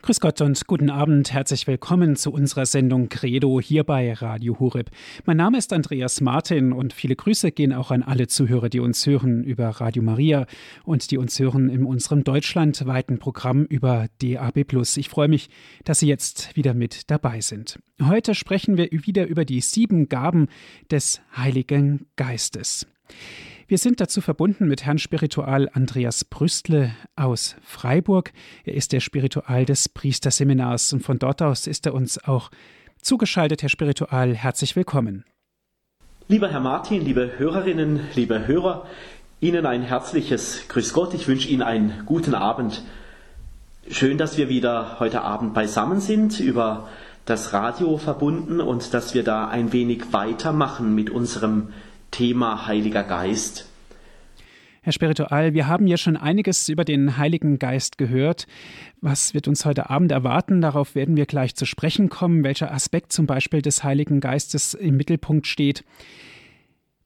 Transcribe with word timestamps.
Grüß 0.00 0.20
Gott 0.20 0.40
und 0.40 0.66
guten 0.68 0.90
Abend. 0.90 1.32
Herzlich 1.32 1.66
willkommen 1.66 2.14
zu 2.14 2.32
unserer 2.32 2.66
Sendung 2.66 3.08
Credo 3.08 3.60
hier 3.60 3.82
bei 3.82 4.12
Radio 4.12 4.58
Hureb. 4.58 4.90
Mein 5.26 5.36
Name 5.36 5.58
ist 5.58 5.72
Andreas 5.72 6.20
Martin 6.20 6.72
und 6.72 6.92
viele 6.92 7.16
Grüße 7.16 7.50
gehen 7.50 7.72
auch 7.72 7.90
an 7.90 8.04
alle 8.04 8.28
Zuhörer, 8.28 8.68
die 8.68 8.78
uns 8.78 9.04
hören 9.06 9.42
über 9.42 9.68
Radio 9.68 10.02
Maria 10.02 10.46
und 10.84 11.10
die 11.10 11.18
uns 11.18 11.38
hören 11.40 11.68
in 11.68 11.84
unserem 11.84 12.22
deutschlandweiten 12.22 13.18
Programm 13.18 13.64
über 13.64 14.06
DAB+. 14.22 14.72
Ich 14.96 15.08
freue 15.08 15.28
mich, 15.28 15.50
dass 15.84 15.98
Sie 15.98 16.08
jetzt 16.08 16.56
wieder 16.56 16.74
mit 16.74 17.10
dabei 17.10 17.40
sind. 17.40 17.80
Heute 18.00 18.36
sprechen 18.36 18.76
wir 18.76 18.88
wieder 18.92 19.26
über 19.26 19.44
die 19.44 19.60
sieben 19.60 20.08
Gaben 20.08 20.46
des 20.90 21.20
Heiligen 21.36 22.06
Geistes. 22.14 22.86
Wir 23.70 23.76
sind 23.76 24.00
dazu 24.00 24.22
verbunden 24.22 24.66
mit 24.66 24.86
Herrn 24.86 24.96
Spiritual 24.96 25.68
Andreas 25.74 26.24
Brüstle 26.24 26.92
aus 27.16 27.54
Freiburg. 27.62 28.32
Er 28.64 28.72
ist 28.72 28.92
der 28.92 29.00
Spiritual 29.00 29.66
des 29.66 29.90
Priesterseminars 29.90 30.94
und 30.94 31.02
von 31.02 31.18
dort 31.18 31.42
aus 31.42 31.66
ist 31.66 31.84
er 31.84 31.92
uns 31.92 32.16
auch 32.24 32.50
zugeschaltet. 33.02 33.60
Herr 33.60 33.68
Spiritual, 33.68 34.34
herzlich 34.34 34.74
willkommen. 34.74 35.26
Lieber 36.28 36.48
Herr 36.48 36.60
Martin, 36.60 37.04
liebe 37.04 37.32
Hörerinnen, 37.36 38.00
liebe 38.14 38.46
Hörer, 38.46 38.86
Ihnen 39.38 39.66
ein 39.66 39.82
herzliches 39.82 40.62
Grüß 40.68 40.94
Gott. 40.94 41.12
Ich 41.12 41.28
wünsche 41.28 41.48
Ihnen 41.48 41.60
einen 41.60 42.04
guten 42.06 42.34
Abend. 42.34 42.82
Schön, 43.90 44.16
dass 44.16 44.38
wir 44.38 44.48
wieder 44.48 44.98
heute 44.98 45.20
Abend 45.20 45.52
beisammen 45.52 46.00
sind, 46.00 46.40
über 46.40 46.88
das 47.26 47.52
Radio 47.52 47.98
verbunden 47.98 48.62
und 48.62 48.94
dass 48.94 49.12
wir 49.12 49.24
da 49.24 49.46
ein 49.46 49.74
wenig 49.74 50.14
weitermachen 50.14 50.94
mit 50.94 51.10
unserem 51.10 51.68
Thema 52.10 52.66
Heiliger 52.66 53.02
Geist. 53.02 53.67
Herr 54.88 54.94
Spiritual, 54.94 55.52
wir 55.52 55.66
haben 55.66 55.86
ja 55.86 55.98
schon 55.98 56.16
einiges 56.16 56.66
über 56.70 56.82
den 56.82 57.18
Heiligen 57.18 57.58
Geist 57.58 57.98
gehört. 57.98 58.46
Was 59.02 59.34
wird 59.34 59.46
uns 59.46 59.66
heute 59.66 59.90
Abend 59.90 60.10
erwarten? 60.12 60.62
Darauf 60.62 60.94
werden 60.94 61.14
wir 61.14 61.26
gleich 61.26 61.54
zu 61.54 61.66
sprechen 61.66 62.08
kommen, 62.08 62.42
welcher 62.42 62.72
Aspekt 62.72 63.12
zum 63.12 63.26
Beispiel 63.26 63.60
des 63.60 63.84
Heiligen 63.84 64.20
Geistes 64.20 64.72
im 64.72 64.96
Mittelpunkt 64.96 65.46
steht. 65.46 65.84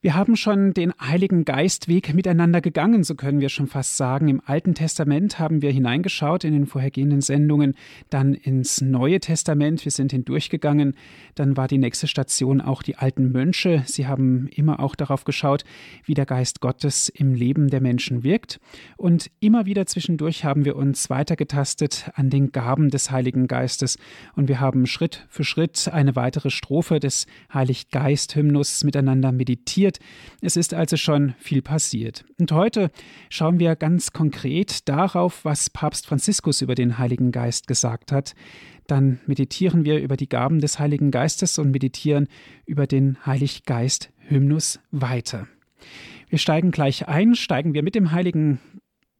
Wir 0.05 0.17
haben 0.17 0.35
schon 0.35 0.75
den 0.75 0.93
Heiligen 1.01 1.45
Geistweg 1.45 2.13
miteinander 2.13 2.61
gegangen, 2.61 3.05
so 3.05 3.15
können 3.15 3.41
wir 3.41 3.49
schon 3.49 3.69
fast 3.69 3.97
sagen. 3.97 4.27
Im 4.27 4.43
Alten 4.45 4.75
Testament 4.75 5.39
haben 5.39 5.63
wir 5.63 5.71
hineingeschaut 5.71 6.43
in 6.43 6.55
den 6.55 6.67
vorhergehenden 6.67 7.21
Sendungen, 7.21 7.77
dann 8.11 8.35
ins 8.35 8.81
Neue 8.81 9.21
Testament, 9.21 9.85
wir 9.85 9.93
sind 9.93 10.11
hindurchgegangen, 10.11 10.97
dann 11.37 11.57
war 11.57 11.69
die 11.69 11.79
nächste 11.79 12.09
Station 12.09 12.61
auch 12.61 12.83
die 12.83 12.97
alten 12.97 13.31
Mönche. 13.31 13.85
Sie 13.87 14.09
haben 14.09 14.49
immer 14.49 14.81
auch 14.81 14.97
darauf 14.97 15.23
geschaut, 15.23 15.63
wie 16.05 16.15
der 16.15 16.27
Geist 16.27 16.61
Gottes 16.61 17.09
im 17.09 17.33
Leben 17.33 17.71
der 17.71 17.81
Menschen 17.81 18.25
wirkt. 18.25 18.59
Und 18.97 19.31
immer 19.39 19.67
wieder 19.67 19.87
zwischendurch 19.87 20.45
haben 20.45 20.65
wir 20.65 20.75
uns 20.75 21.11
weitergetastet 21.11 22.11
an 22.17 22.29
den 22.29 22.51
Gaben 22.51 22.89
des 22.89 23.13
Heiligen 23.13 23.47
Geistes 23.47 23.99
und 24.35 24.49
wir 24.49 24.59
haben 24.59 24.87
Schritt 24.87 25.29
für 25.29 25.45
Schritt 25.45 25.89
eine 25.93 26.17
weitere 26.17 26.51
Strophe 26.51 26.99
des 26.99 27.29
Heiliggeist-Hymnus 27.55 28.83
miteinander 28.83 29.31
meditiert 29.31 29.92
passiert. 29.93 29.99
Es 30.41 30.57
ist 30.57 30.75
also 30.75 30.97
schon 30.97 31.35
viel 31.39 31.63
passiert. 31.63 32.25
Und 32.39 32.53
heute 32.53 32.91
schauen 33.29 33.59
wir 33.59 33.77
ganz 33.77 34.13
konkret 34.13 34.89
darauf, 34.89 35.45
was 35.45 35.71
Papst 35.71 36.07
Franziskus 36.07 36.63
über 36.63 36.75
den 36.75 36.99
Heiligen 36.99 37.33
Geist 37.33 37.67
gesagt 37.67 38.13
hat. 38.13 38.35
Dann 38.87 39.21
meditieren 39.27 39.85
wir 39.85 40.01
über 40.01 40.17
die 40.17 40.29
Gaben 40.29 40.61
des 40.61 40.79
Heiligen 40.79 41.11
Geistes 41.11 41.59
und 41.59 41.71
meditieren 41.71 42.29
über 42.67 42.87
den 42.87 43.19
Heiliggeist-Hymnus 43.25 44.81
weiter. 44.91 45.47
Wir 46.29 46.39
steigen 46.39 46.71
gleich 46.71 47.09
ein, 47.09 47.35
steigen 47.35 47.75
wir 47.75 47.83
mit 47.83 47.95
dem 47.95 48.13
Heiligen 48.13 48.59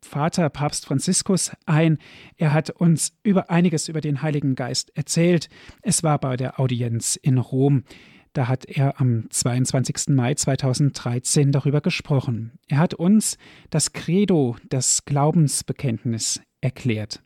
Vater 0.05 0.51
Papst 0.51 0.87
Franziskus 0.87 1.53
ein. 1.65 1.99
Er 2.37 2.53
hat 2.53 2.71
uns 2.71 3.13
über 3.23 3.51
einiges 3.51 3.89
über 3.89 4.01
den 4.01 4.23
Heiligen 4.23 4.57
Geist 4.57 4.91
erzählt. 4.97 5.49
Es 5.83 6.03
war 6.03 6.19
bei 6.19 6.37
der 6.37 6.59
Audienz 6.59 7.15
in 7.15 7.39
Rom. 7.39 7.85
Da 8.33 8.49
hat 8.49 8.65
er 8.65 9.01
am 9.01 9.29
22. 9.29 10.09
Mai 10.09 10.35
2013 10.35 11.53
darüber 11.53 11.81
gesprochen. 11.81 12.53
Er 12.67 12.79
hat 12.79 12.95
uns 12.95 13.37
das 13.69 13.93
Credo, 13.93 14.57
das 14.71 15.05
Glaubensbekenntnis 15.05 16.41
erklärt. 16.61 17.23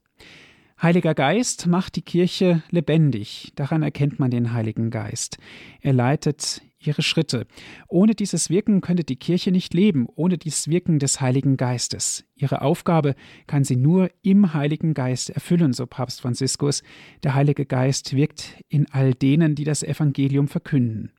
Heiliger 0.83 1.15
Geist 1.15 1.67
macht 1.67 1.97
die 1.97 2.03
Kirche 2.03 2.63
lebendig. 2.71 3.53
Daran 3.55 3.83
erkennt 3.83 4.19
man 4.19 4.31
den 4.31 4.53
Heiligen 4.53 4.91
Geist. 4.91 5.39
Er 5.81 5.93
leitet 5.93 6.61
ihre 6.87 7.03
Schritte. 7.03 7.47
Ohne 7.89 8.15
dieses 8.15 8.51
Wirken 8.51 8.81
könnte 8.81 9.05
die 9.05 9.17
Kirche 9.17 9.51
nicht 9.51 9.75
leben, 9.75 10.07
ohne 10.15 10.39
dieses 10.39 10.69
Wirken 10.69 10.99
des 10.99 11.21
Heiligen 11.21 11.57
Geistes. 11.57 12.25
Ihre 12.35 12.63
Aufgabe 12.63 13.15
kann 13.47 13.65
sie 13.65 13.77
nur 13.77 14.11
im 14.23 14.55
Heiligen 14.55 14.95
Geist 14.95 15.31
erfüllen, 15.31 15.73
so 15.73 15.87
Papst 15.87 16.21
Franziskus. 16.21 16.83
Der 17.23 17.35
Heilige 17.35 17.67
Geist 17.67 18.15
wirkt 18.15 18.63
in 18.69 18.87
all 18.91 19.15
denen, 19.15 19.55
die 19.55 19.65
das 19.65 19.83
Evangelium 19.83 20.49
verkünden. 20.49 21.13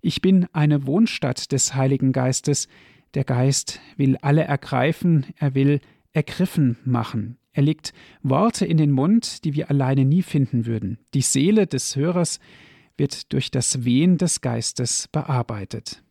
Ich 0.00 0.20
bin 0.20 0.46
eine 0.52 0.86
Wohnstadt 0.86 1.52
des 1.52 1.74
Heiligen 1.74 2.12
Geistes. 2.12 2.68
Der 3.14 3.24
Geist 3.24 3.80
will 3.96 4.16
alle 4.22 4.42
ergreifen, 4.42 5.26
er 5.36 5.54
will 5.54 5.80
ergriffen 6.12 6.76
machen. 6.84 7.38
Er 7.52 7.62
legt 7.62 7.92
Worte 8.22 8.64
in 8.64 8.78
den 8.78 8.90
Mund, 8.90 9.44
die 9.44 9.54
wir 9.54 9.70
alleine 9.70 10.04
nie 10.04 10.22
finden 10.22 10.64
würden. 10.64 10.98
Die 11.12 11.20
Seele 11.20 11.66
des 11.66 11.96
Hörers 11.96 12.40
wird 12.96 13.32
durch 13.32 13.50
das 13.50 13.84
Wehen 13.84 14.18
des 14.18 14.40
Geistes 14.40 15.08
bearbeitet. 15.08 16.02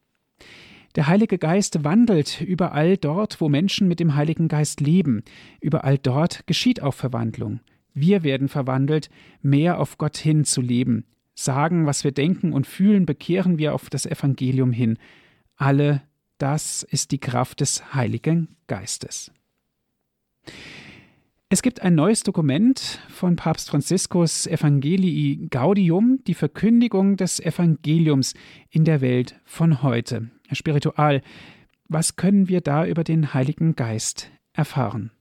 Der 0.96 1.08
Heilige 1.08 1.38
Geist 1.38 1.84
wandelt 1.84 2.42
überall 2.42 2.98
dort, 2.98 3.40
wo 3.40 3.48
Menschen 3.48 3.88
mit 3.88 4.00
dem 4.00 4.16
Heiligen 4.16 4.50
Geist 4.50 4.82
leben. 4.82 5.24
Überall 5.62 5.98
dort 5.98 6.46
geschieht 6.48 6.82
auch 6.82 6.94
Verwandlung. 6.94 7.62
Wir 7.94 8.24
werden 8.24 8.50
verwandelt, 8.50 9.10
mehr 9.42 9.80
auf 9.80 9.98
Gott 9.98 10.18
hin 10.18 10.44
zu 10.44 10.62
leben. 10.62 11.06
Sagen, 11.34 11.86
was 11.86 12.04
wir 12.04 12.12
denken 12.12 12.52
und 12.52 12.68
fühlen, 12.68 13.06
bekehren 13.06 13.58
wir 13.58 13.74
auf 13.74 13.90
das 13.90 14.06
Evangelium 14.06 14.72
hin. 14.72 14.98
Alle 15.56 16.02
das 16.38 16.84
ist 16.84 17.12
die 17.12 17.20
Kraft 17.20 17.62
des 17.62 17.94
Heiligen 17.94 18.56
Geistes. 18.68 19.32
Es 21.54 21.62
gibt 21.62 21.82
ein 21.82 21.96
neues 21.96 22.24
Dokument 22.24 23.02
von 23.10 23.36
Papst 23.36 23.70
Franziskus 23.70 24.48
Evangelii 24.48 25.50
Gaudium, 25.50 26.20
die 26.26 26.34
Verkündigung 26.34 27.18
des 27.18 27.42
Evangeliums 27.42 28.36
in 28.70 28.86
der 28.86 29.02
Welt 29.02 29.36
von 29.44 29.84
heute. 29.84 30.30
Herr 30.48 30.56
Spiritual, 30.56 31.22
was 31.90 32.16
können 32.16 32.48
wir 32.48 32.62
da 32.62 32.86
über 32.86 33.04
den 33.04 33.34
Heiligen 33.34 33.76
Geist 33.76 34.32
erfahren? 34.54 35.12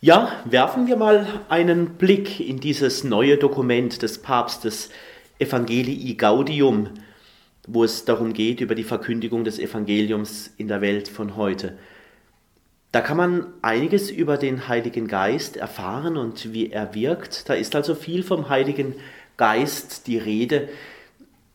Ja, 0.00 0.32
werfen 0.44 0.88
wir 0.88 0.96
mal 0.96 1.44
einen 1.48 1.90
Blick 1.90 2.40
in 2.40 2.58
dieses 2.58 3.04
neue 3.04 3.36
Dokument 3.36 4.02
des 4.02 4.20
Papstes 4.20 4.90
Evangelii 5.38 6.16
Gaudium, 6.16 6.88
wo 7.68 7.84
es 7.84 8.06
darum 8.06 8.32
geht, 8.32 8.60
über 8.60 8.74
die 8.74 8.82
Verkündigung 8.82 9.44
des 9.44 9.60
Evangeliums 9.60 10.52
in 10.56 10.66
der 10.66 10.80
Welt 10.80 11.06
von 11.06 11.36
heute. 11.36 11.78
Da 12.92 13.00
kann 13.00 13.16
man 13.16 13.46
einiges 13.62 14.10
über 14.10 14.36
den 14.36 14.66
Heiligen 14.66 15.06
Geist 15.06 15.56
erfahren 15.56 16.16
und 16.16 16.52
wie 16.52 16.70
er 16.70 16.94
wirkt. 16.94 17.48
Da 17.48 17.54
ist 17.54 17.76
also 17.76 17.94
viel 17.94 18.24
vom 18.24 18.48
Heiligen 18.48 18.94
Geist 19.36 20.08
die 20.08 20.18
Rede. 20.18 20.68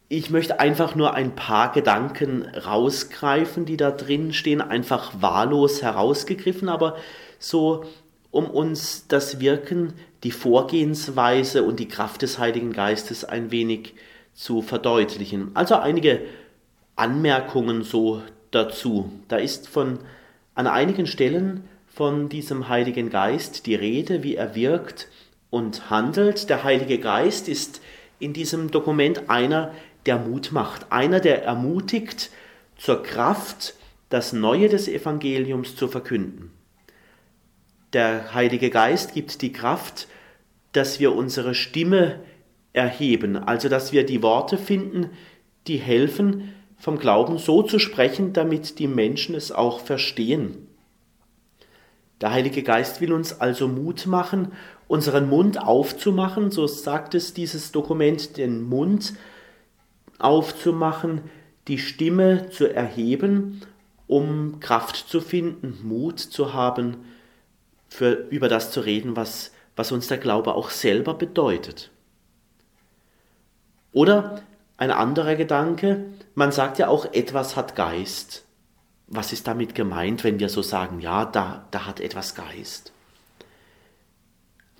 Ich 0.07 0.29
möchte 0.29 0.59
einfach 0.59 0.96
nur 0.96 1.13
ein 1.13 1.35
paar 1.35 1.73
Gedanken 1.73 2.44
rausgreifen, 2.46 3.66
die 3.66 3.75
da 3.75 3.91
drin 3.91 4.31
stehen, 4.31 4.62
einfach 4.62 5.22
wahllos 5.22 5.81
herausgegriffen, 5.81 6.69
aber 6.69 6.96
so 7.38 7.84
um 8.31 8.50
uns 8.50 9.07
das 9.07 9.40
Wirken, 9.40 9.94
die 10.23 10.31
Vorgehensweise 10.31 11.63
und 11.63 11.79
die 11.79 11.88
Kraft 11.88 12.22
des 12.22 12.40
Heiligen 12.40 12.72
Geistes 12.72 13.25
ein 13.25 13.52
wenig 13.52 13.94
zu 14.34 14.62
verdeutlichen. 14.62 15.52
Also 15.53 15.75
einige 15.75 16.22
Anmerkungen 16.96 17.84
so 17.84 18.22
dazu. 18.52 19.12
Da 19.28 19.38
ist 19.38 19.67
von 19.67 20.00
an 20.55 20.67
einigen 20.67 21.05
Stellen 21.05 21.66
von 21.85 22.29
diesem 22.29 22.67
Heiligen 22.67 23.09
Geist 23.09 23.66
die 23.67 23.75
Rede, 23.75 24.23
wie 24.23 24.35
er 24.35 24.55
wirkt 24.55 25.07
und 25.49 25.90
handelt. 25.90 26.49
Der 26.49 26.63
Heilige 26.63 26.97
Geist 26.97 27.47
ist 27.47 27.81
in 28.19 28.34
diesem 28.34 28.72
Dokument 28.72 29.29
einer, 29.29 29.73
der 30.05 30.17
Mut 30.17 30.52
macht, 30.52 30.91
einer, 30.91 31.19
der 31.19 31.43
ermutigt, 31.43 32.31
zur 32.78 33.03
Kraft 33.03 33.75
das 34.09 34.34
Neue 34.34 34.69
des 34.69 34.87
Evangeliums 34.87 35.75
zu 35.75 35.87
verkünden. 35.87 36.52
Der 37.93 38.34
Heilige 38.34 38.69
Geist 38.69 39.13
gibt 39.13 39.41
die 39.41 39.52
Kraft, 39.52 40.07
dass 40.73 40.99
wir 40.99 41.16
unsere 41.16 41.55
Stimme 41.55 42.19
erheben, 42.73 43.37
also 43.37 43.69
dass 43.69 43.93
wir 43.93 44.05
die 44.05 44.22
Worte 44.22 44.57
finden, 44.57 45.11
die 45.67 45.78
helfen, 45.78 46.53
vom 46.77 46.99
Glauben 46.99 47.37
so 47.37 47.63
zu 47.63 47.79
sprechen, 47.79 48.33
damit 48.33 48.79
die 48.79 48.87
Menschen 48.87 49.35
es 49.35 49.51
auch 49.51 49.79
verstehen. 49.79 50.67
Der 52.22 52.31
Heilige 52.31 52.63
Geist 52.63 53.01
will 53.01 53.13
uns 53.13 53.39
also 53.39 53.67
Mut 53.67 54.05
machen, 54.05 54.53
unseren 54.87 55.29
Mund 55.29 55.61
aufzumachen, 55.61 56.51
so 56.51 56.67
sagt 56.67 57.16
es 57.16 57.33
dieses 57.33 57.72
Dokument, 57.72 58.37
den 58.37 58.61
Mund 58.61 59.13
aufzumachen, 60.19 61.22
die 61.67 61.79
Stimme 61.79 62.49
zu 62.49 62.73
erheben, 62.73 63.61
um 64.07 64.59
Kraft 64.59 64.95
zu 65.09 65.19
finden, 65.19 65.79
Mut 65.83 66.19
zu 66.19 66.53
haben, 66.53 66.97
für, 67.89 68.11
über 68.29 68.49
das 68.49 68.71
zu 68.71 68.81
reden, 68.81 69.16
was 69.16 69.51
was 69.75 69.91
uns 69.91 70.07
der 70.07 70.17
Glaube 70.17 70.55
auch 70.55 70.69
selber 70.69 71.13
bedeutet. 71.13 71.91
Oder 73.91 74.41
ein 74.78 74.91
anderer 74.91 75.35
Gedanke, 75.35 76.05
man 76.35 76.52
sagt 76.52 76.78
ja 76.78 76.90
auch, 76.90 77.05
etwas 77.14 77.55
hat 77.55 77.76
Geist. 77.76 78.43
Was 79.08 79.32
ist 79.34 79.47
damit 79.47 79.73
gemeint, 79.76 80.23
wenn 80.23 80.40
wir 80.40 80.49
so 80.49 80.61
sagen, 80.61 80.99
ja, 80.99 81.26
da, 81.26 81.67
da 81.72 81.85
hat 81.85 81.99
etwas 81.99 82.35
Geist? 82.35 82.91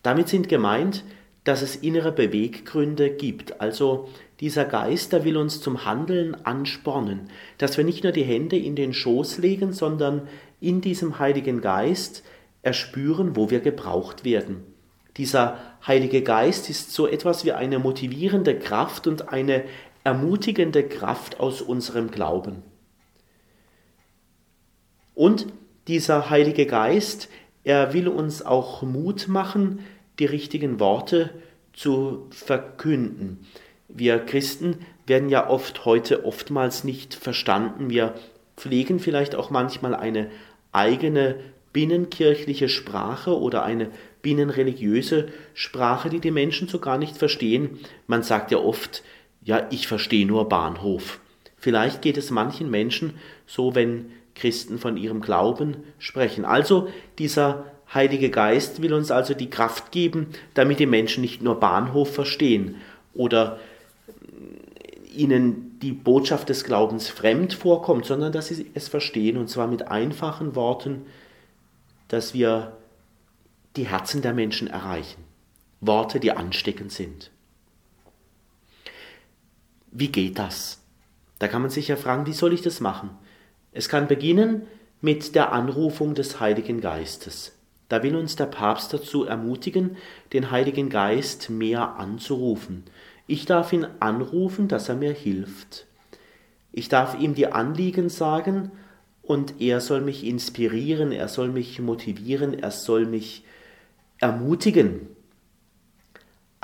Damit 0.04 0.30
sind 0.30 0.50
gemeint, 0.50 1.04
dass 1.46 1.62
es 1.62 1.76
innere 1.76 2.12
Beweggründe 2.12 3.10
gibt. 3.10 3.62
Also 3.62 4.10
dieser 4.40 4.66
Geist, 4.66 5.14
der 5.14 5.24
will 5.24 5.38
uns 5.38 5.62
zum 5.62 5.86
Handeln 5.86 6.36
anspornen, 6.46 7.30
dass 7.58 7.78
wir 7.78 7.86
nicht 7.86 8.04
nur 8.04 8.12
die 8.12 8.24
Hände 8.24 8.58
in 8.58 8.76
den 8.76 8.94
Schoß 8.94 9.38
legen, 9.38 9.72
sondern 9.72 10.28
in 10.60 10.82
diesem 10.82 11.20
Heiligen 11.20 11.62
Geist 11.62 12.24
erspüren, 12.64 13.36
wo 13.36 13.50
wir 13.50 13.62
gebraucht 13.62 14.26
werden. 14.26 14.64
Dieser 15.18 15.60
Heilige 15.88 16.24
Geist 16.24 16.70
ist 16.70 16.92
so 16.92 17.08
etwas 17.08 17.46
wie 17.46 17.54
eine 17.54 17.80
motivierende 17.80 18.58
Kraft 18.58 19.08
und 19.08 19.30
eine 19.30 19.64
ermutigende 20.06 20.88
Kraft 20.88 21.40
aus 21.42 21.62
unserem 21.62 22.12
Glauben. 22.12 22.64
Und 25.16 25.48
dieser 25.88 26.30
Heilige 26.30 26.68
Geist, 26.68 27.28
er 27.64 27.94
will 27.94 28.08
uns 28.08 28.46
auch 28.46 28.84
Mut 28.84 29.28
machen, 29.28 29.80
die 30.20 30.26
richtigen 30.26 30.80
Worte 30.80 31.32
zu 31.74 32.28
verkünden. 32.30 33.46
Wir 33.88 34.20
Christen 34.20 34.86
werden 35.08 35.30
ja 35.30 35.50
oft 35.50 35.86
heute 35.86 36.24
oftmals 36.24 36.84
nicht 36.84 37.16
verstanden. 37.16 37.90
Wir 37.90 38.14
pflegen 38.58 39.00
vielleicht 39.00 39.36
auch 39.36 39.50
manchmal 39.50 39.96
eine 39.96 40.30
eigene 40.72 41.36
binnenkirchliche 41.74 42.70
Sprache 42.70 43.40
oder 43.40 43.64
eine 43.64 43.90
binnenreligiöse 44.22 45.30
Sprache, 45.54 46.10
die 46.10 46.20
die 46.20 46.32
Menschen 46.32 46.68
so 46.68 46.80
gar 46.80 46.98
nicht 46.98 47.18
verstehen. 47.18 47.80
Man 48.08 48.24
sagt 48.24 48.52
ja 48.52 48.60
oft, 48.60 49.04
ja, 49.46 49.68
ich 49.70 49.88
verstehe 49.88 50.26
nur 50.26 50.50
Bahnhof. 50.50 51.20
Vielleicht 51.56 52.02
geht 52.02 52.18
es 52.18 52.32
manchen 52.32 52.70
Menschen 52.70 53.14
so, 53.46 53.76
wenn 53.76 54.12
Christen 54.34 54.80
von 54.80 54.98
ihrem 54.98 55.22
Glauben 55.22 55.78
sprechen. 56.00 56.44
Also 56.44 56.90
dieser 57.20 57.66
Heilige 57.94 58.32
Geist 58.32 58.82
will 58.82 58.94
uns 58.94 59.12
also 59.12 59.34
die 59.34 59.50
Kraft 59.50 59.92
geben, 59.92 60.28
damit 60.56 60.80
die 60.80 60.88
Menschen 60.88 61.22
nicht 61.22 61.42
nur 61.42 61.60
Bahnhof 61.60 62.14
verstehen 62.14 62.76
oder 63.14 63.60
ihnen 65.16 65.80
die 65.80 65.94
Botschaft 65.94 66.50
des 66.50 66.64
Glaubens 66.64 67.08
fremd 67.08 67.54
vorkommt, 67.54 68.06
sondern 68.06 68.34
dass 68.34 68.48
sie 68.48 68.70
es 68.74 68.88
verstehen 68.88 69.38
und 69.38 69.50
zwar 69.50 69.68
mit 69.68 69.88
einfachen 69.88 70.56
Worten, 70.56 71.06
dass 72.08 72.34
wir 72.34 72.76
die 73.76 73.88
Herzen 73.88 74.22
der 74.22 74.34
Menschen 74.34 74.68
erreichen. 74.68 75.24
Worte, 75.82 76.20
die 76.20 76.32
ansteckend 76.32 76.92
sind. 76.92 77.30
Wie 79.98 80.10
geht 80.10 80.40
das? 80.40 80.82
Da 81.40 81.48
kann 81.48 81.62
man 81.62 81.72
sich 81.72 81.88
ja 81.88 81.96
fragen, 81.96 82.26
wie 82.26 82.34
soll 82.34 82.52
ich 82.52 82.62
das 82.62 82.82
machen? 82.82 83.12
Es 83.72 83.88
kann 83.88 84.10
beginnen 84.10 84.64
mit 85.00 85.36
der 85.36 85.54
Anrufung 85.54 86.16
des 86.16 86.42
Heiligen 86.42 86.82
Geistes. 86.82 87.54
Da 87.88 88.04
will 88.04 88.18
uns 88.18 88.36
der 88.36 88.48
Papst 88.48 88.92
dazu 88.92 89.24
ermutigen, 89.24 89.96
den 90.34 90.52
Heiligen 90.52 90.90
Geist 90.90 91.50
mehr 91.50 91.96
anzurufen. 91.96 92.84
Ich 93.26 93.46
darf 93.46 93.72
ihn 93.72 93.88
anrufen, 94.02 94.68
dass 94.68 94.90
er 94.90 94.96
mir 94.96 95.14
hilft. 95.14 95.86
Ich 96.74 96.90
darf 96.90 97.18
ihm 97.18 97.34
die 97.34 97.48
Anliegen 97.48 98.10
sagen 98.10 98.74
und 99.22 99.62
er 99.62 99.80
soll 99.80 100.02
mich 100.02 100.26
inspirieren, 100.26 101.14
er 101.14 101.30
soll 101.30 101.48
mich 101.48 101.80
motivieren, 101.80 102.54
er 102.54 102.72
soll 102.72 103.06
mich 103.06 103.46
ermutigen. 104.20 105.08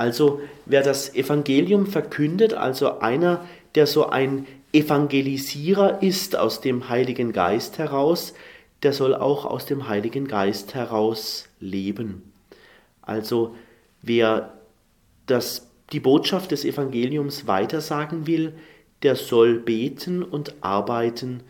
Also 0.02 0.42
wer 0.66 0.82
das 0.82 1.14
Evangelium 1.14 1.86
verkündet, 1.86 2.56
also 2.56 3.02
einer, 3.02 3.46
der 3.76 3.86
so 3.86 4.08
ein 4.08 4.48
Evangelisierer 4.74 6.02
ist 6.02 6.36
aus 6.36 6.60
dem 6.60 6.90
Heiligen 6.90 7.34
Geist 7.34 7.78
heraus, 7.78 8.34
der 8.82 8.94
soll 8.94 9.14
auch 9.14 9.46
aus 9.46 9.68
dem 9.68 9.88
Heiligen 9.88 10.28
Geist 10.28 10.74
heraus 10.74 11.50
leben. 11.60 12.34
Also 13.04 13.56
wer 14.02 14.54
das, 15.28 15.70
die 15.92 16.00
Botschaft 16.00 16.50
des 16.50 16.66
Evangeliums 16.66 17.46
weitersagen 17.46 18.26
will, 18.26 18.54
der 19.04 19.16
soll 19.16 19.60
beten 19.60 20.24
und 20.24 20.56
arbeiten 20.62 21.44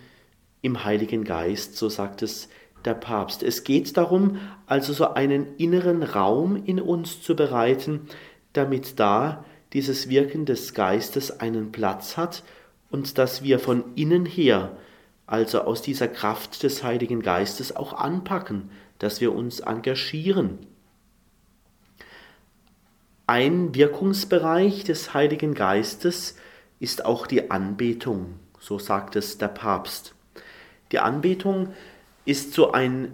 im 0.61 0.83
Heiligen 0.83 1.23
Geist, 1.23 1.77
so 1.77 1.87
sagt 1.87 2.21
es 2.21 2.49
der 2.83 2.95
Papst. 2.95 3.43
Es 3.43 3.63
geht 3.63 3.95
darum, 3.95 4.39
also 4.65 4.91
so 4.91 5.13
einen 5.13 5.55
inneren 5.57 6.03
Raum 6.03 6.61
in 6.65 6.81
uns 6.81 7.21
zu 7.21 7.35
bereiten, 7.35 8.07
damit 8.53 8.99
da 8.99 9.45
dieses 9.73 10.09
Wirken 10.09 10.45
des 10.45 10.73
Geistes 10.73 11.39
einen 11.39 11.71
Platz 11.71 12.17
hat 12.17 12.43
und 12.89 13.17
dass 13.17 13.43
wir 13.43 13.59
von 13.59 13.83
innen 13.95 14.25
her 14.25 14.77
also 15.31 15.61
aus 15.61 15.81
dieser 15.81 16.09
Kraft 16.09 16.61
des 16.61 16.83
Heiligen 16.83 17.21
Geistes 17.21 17.73
auch 17.73 17.93
anpacken, 17.93 18.69
dass 18.99 19.21
wir 19.21 19.33
uns 19.33 19.61
engagieren. 19.61 20.59
Ein 23.27 23.73
Wirkungsbereich 23.73 24.83
des 24.83 25.13
Heiligen 25.13 25.53
Geistes 25.53 26.35
ist 26.81 27.05
auch 27.05 27.27
die 27.27 27.49
Anbetung, 27.49 28.33
so 28.59 28.77
sagt 28.77 29.15
es 29.15 29.37
der 29.37 29.47
Papst. 29.47 30.15
Die 30.91 30.99
Anbetung 30.99 31.69
ist 32.25 32.51
so 32.53 32.73
ein 32.73 33.13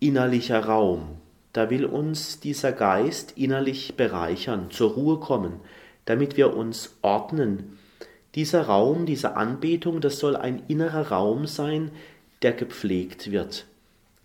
innerlicher 0.00 0.64
Raum. 0.64 1.18
Da 1.52 1.70
will 1.70 1.84
uns 1.84 2.40
dieser 2.40 2.72
Geist 2.72 3.34
innerlich 3.36 3.94
bereichern, 3.96 4.70
zur 4.70 4.92
Ruhe 4.92 5.18
kommen, 5.18 5.60
damit 6.04 6.36
wir 6.36 6.56
uns 6.56 6.96
ordnen, 7.02 7.78
dieser 8.34 8.62
Raum, 8.62 9.04
diese 9.04 9.36
Anbetung, 9.36 10.00
das 10.00 10.18
soll 10.18 10.36
ein 10.36 10.62
innerer 10.68 11.08
Raum 11.08 11.46
sein, 11.46 11.90
der 12.40 12.52
gepflegt 12.52 13.30
wird. 13.30 13.66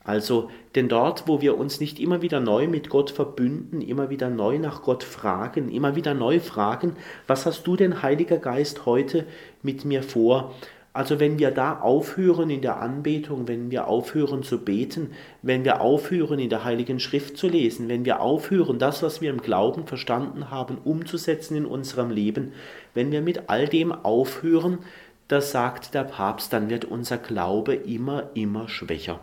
Also, 0.08 0.50
denn 0.76 0.88
dort, 0.88 1.28
wo 1.28 1.42
wir 1.42 1.58
uns 1.58 1.82
nicht 1.82 2.00
immer 2.00 2.22
wieder 2.22 2.40
neu 2.40 2.70
mit 2.70 2.88
Gott 2.88 3.12
verbünden, 3.12 3.82
immer 3.82 4.10
wieder 4.10 4.30
neu 4.30 4.58
nach 4.58 4.82
Gott 4.82 5.04
fragen, 5.04 5.70
immer 5.70 5.98
wieder 5.98 6.14
neu 6.14 6.40
fragen, 6.40 6.96
was 7.28 7.46
hast 7.46 7.68
du 7.68 7.76
denn, 7.76 8.02
Heiliger 8.02 8.38
Geist, 8.38 8.86
heute 8.86 9.26
mit 9.62 9.84
mir 9.84 10.04
vor? 10.04 10.56
Also 10.98 11.20
wenn 11.20 11.38
wir 11.38 11.52
da 11.52 11.80
aufhören 11.80 12.50
in 12.50 12.64
der 12.64 12.82
Anbetung, 12.82 13.48
wenn 13.48 13.70
wir 13.70 13.88
aufhören 13.88 14.42
zu 14.42 14.58
beten, 14.58 15.12
wenn 15.44 15.64
wir 15.64 15.80
aufhören 15.80 16.40
in 16.40 16.50
der 16.50 16.64
Heiligen 16.64 17.00
Schrift 17.00 17.38
zu 17.38 17.48
lesen, 17.48 17.88
wenn 17.88 18.04
wir 18.04 18.20
aufhören, 18.20 18.80
das, 18.80 19.04
was 19.04 19.22
wir 19.22 19.30
im 19.30 19.40
Glauben 19.40 19.86
verstanden 19.86 20.50
haben, 20.50 20.80
umzusetzen 20.84 21.56
in 21.56 21.68
unserem 21.68 22.10
Leben, 22.10 22.52
wenn 22.96 23.12
wir 23.12 23.22
mit 23.22 23.48
all 23.48 23.68
dem 23.68 23.92
aufhören, 23.92 24.80
das 25.28 25.52
sagt 25.52 25.94
der 25.94 26.04
Papst, 26.04 26.52
dann 26.52 26.68
wird 26.68 26.86
unser 26.86 27.20
Glaube 27.20 27.76
immer, 27.76 28.32
immer 28.34 28.68
schwächer. 28.68 29.20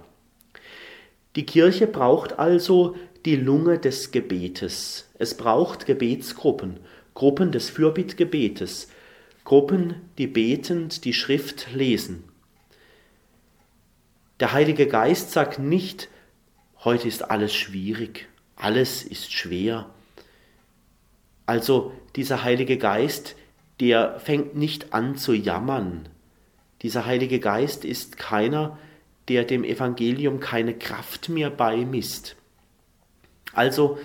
Die 1.35 1.45
Kirche 1.45 1.89
braucht 1.89 2.39
also 2.39 2.95
die 3.25 3.35
Lunge 3.35 3.81
des 3.81 4.13
Gebetes. 4.13 5.11
Es 5.19 5.37
braucht 5.37 5.87
Gebetsgruppen, 5.87 6.79
Gruppen 7.15 7.51
des 7.51 7.69
Fürbittgebetes, 7.69 8.91
Gruppen, 9.45 9.97
die 10.19 10.27
betend 10.27 11.05
die 11.05 11.13
Schrift 11.13 11.73
lesen. 11.73 12.25
Der 14.41 14.53
Heilige 14.53 14.87
Geist 14.87 15.31
sagt 15.31 15.59
nicht, 15.59 16.09
heute 16.83 17.07
ist 17.07 17.31
alles 17.31 17.55
schwierig, 17.55 18.27
alles 18.57 19.05
ist 19.05 19.33
schwer. 19.33 19.91
Also 21.47 21.93
dieser 22.17 22.43
Heilige 22.43 22.79
Geist, 22.79 23.37
der 23.81 24.19
fängt 24.19 24.57
nicht 24.57 24.95
an 24.95 25.17
zu 25.17 25.35
jammern. 25.35 26.09
Dieser 26.83 27.07
Heilige 27.07 27.39
Geist 27.39 27.85
ist 27.85 28.17
keiner, 28.17 28.79
der 29.29 29.45
dem 29.45 29.65
Evangelium 29.65 30.41
keine 30.41 30.75
Kraft 30.75 31.29
mehr 31.29 31.51
beimisst. 31.51 32.37
Also 33.53 33.99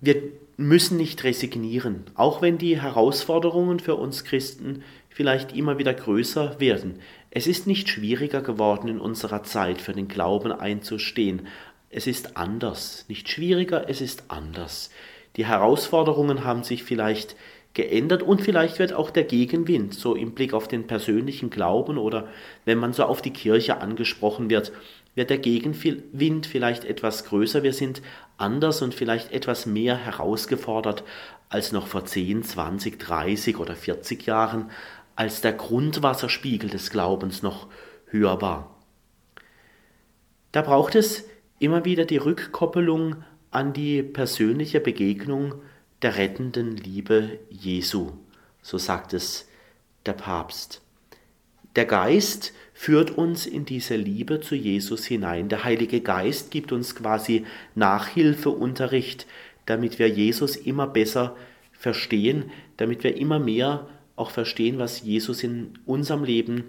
wir 0.00 0.22
müssen 0.56 0.96
nicht 0.96 1.24
resignieren, 1.24 2.04
auch 2.14 2.42
wenn 2.42 2.58
die 2.58 2.80
Herausforderungen 2.80 3.80
für 3.80 3.96
uns 3.96 4.24
Christen 4.24 4.82
vielleicht 5.08 5.54
immer 5.54 5.78
wieder 5.78 5.94
größer 5.94 6.60
werden. 6.60 6.98
Es 7.30 7.46
ist 7.46 7.66
nicht 7.66 7.88
schwieriger 7.88 8.42
geworden 8.42 8.88
in 8.88 9.00
unserer 9.00 9.42
Zeit 9.42 9.80
für 9.80 9.92
den 9.92 10.08
Glauben 10.08 10.52
einzustehen. 10.52 11.46
Es 11.90 12.06
ist 12.06 12.36
anders, 12.36 13.04
nicht 13.08 13.28
schwieriger, 13.28 13.88
es 13.88 14.00
ist 14.00 14.24
anders. 14.28 14.90
Die 15.36 15.46
Herausforderungen 15.46 16.44
haben 16.44 16.62
sich 16.62 16.84
vielleicht 16.84 17.36
geändert 17.74 18.22
und 18.22 18.40
vielleicht 18.40 18.78
wird 18.78 18.92
auch 18.92 19.10
der 19.10 19.24
Gegenwind, 19.24 19.94
so 19.94 20.14
im 20.14 20.32
Blick 20.32 20.54
auf 20.54 20.68
den 20.68 20.86
persönlichen 20.86 21.50
Glauben 21.50 21.98
oder 21.98 22.28
wenn 22.64 22.78
man 22.78 22.92
so 22.92 23.04
auf 23.04 23.20
die 23.20 23.32
Kirche 23.32 23.80
angesprochen 23.80 24.48
wird, 24.48 24.72
wird 25.14 25.30
der 25.30 25.38
Gegenwind 25.38 26.46
vielleicht 26.46 26.84
etwas 26.84 27.24
größer. 27.24 27.62
Wir 27.62 27.72
sind 27.72 28.02
anders 28.36 28.82
und 28.82 28.94
vielleicht 28.94 29.32
etwas 29.32 29.66
mehr 29.66 29.96
herausgefordert 29.96 31.04
als 31.48 31.72
noch 31.72 31.86
vor 31.86 32.04
10, 32.04 32.42
20, 32.42 32.98
30 32.98 33.58
oder 33.58 33.76
40 33.76 34.26
Jahren, 34.26 34.70
als 35.16 35.40
der 35.40 35.52
Grundwasserspiegel 35.52 36.70
des 36.70 36.90
Glaubens 36.90 37.42
noch 37.42 37.68
höher 38.06 38.40
war. 38.40 38.76
Da 40.50 40.62
braucht 40.62 40.94
es 40.94 41.24
immer 41.58 41.84
wieder 41.84 42.04
die 42.04 42.16
Rückkoppelung 42.16 43.16
an 43.50 43.72
die 43.72 44.02
persönliche 44.02 44.80
Begegnung 44.80 45.54
der 46.02 46.16
rettenden 46.16 46.76
Liebe 46.76 47.38
Jesu, 47.48 48.12
so 48.62 48.78
sagt 48.78 49.14
es 49.14 49.48
der 50.06 50.12
Papst. 50.12 50.82
Der 51.76 51.86
Geist 51.86 52.52
führt 52.74 53.12
uns 53.12 53.46
in 53.46 53.64
diese 53.64 53.96
Liebe 53.96 54.40
zu 54.40 54.56
Jesus 54.56 55.06
hinein. 55.06 55.48
Der 55.48 55.64
Heilige 55.64 56.00
Geist 56.00 56.50
gibt 56.50 56.72
uns 56.72 56.94
quasi 56.94 57.46
Nachhilfeunterricht, 57.76 59.26
damit 59.64 59.98
wir 59.98 60.08
Jesus 60.08 60.56
immer 60.56 60.88
besser 60.88 61.36
verstehen, 61.72 62.50
damit 62.76 63.04
wir 63.04 63.16
immer 63.16 63.38
mehr 63.38 63.88
auch 64.16 64.30
verstehen, 64.30 64.78
was 64.78 65.02
Jesus 65.02 65.42
in 65.42 65.78
unserem 65.86 66.24
Leben 66.24 66.64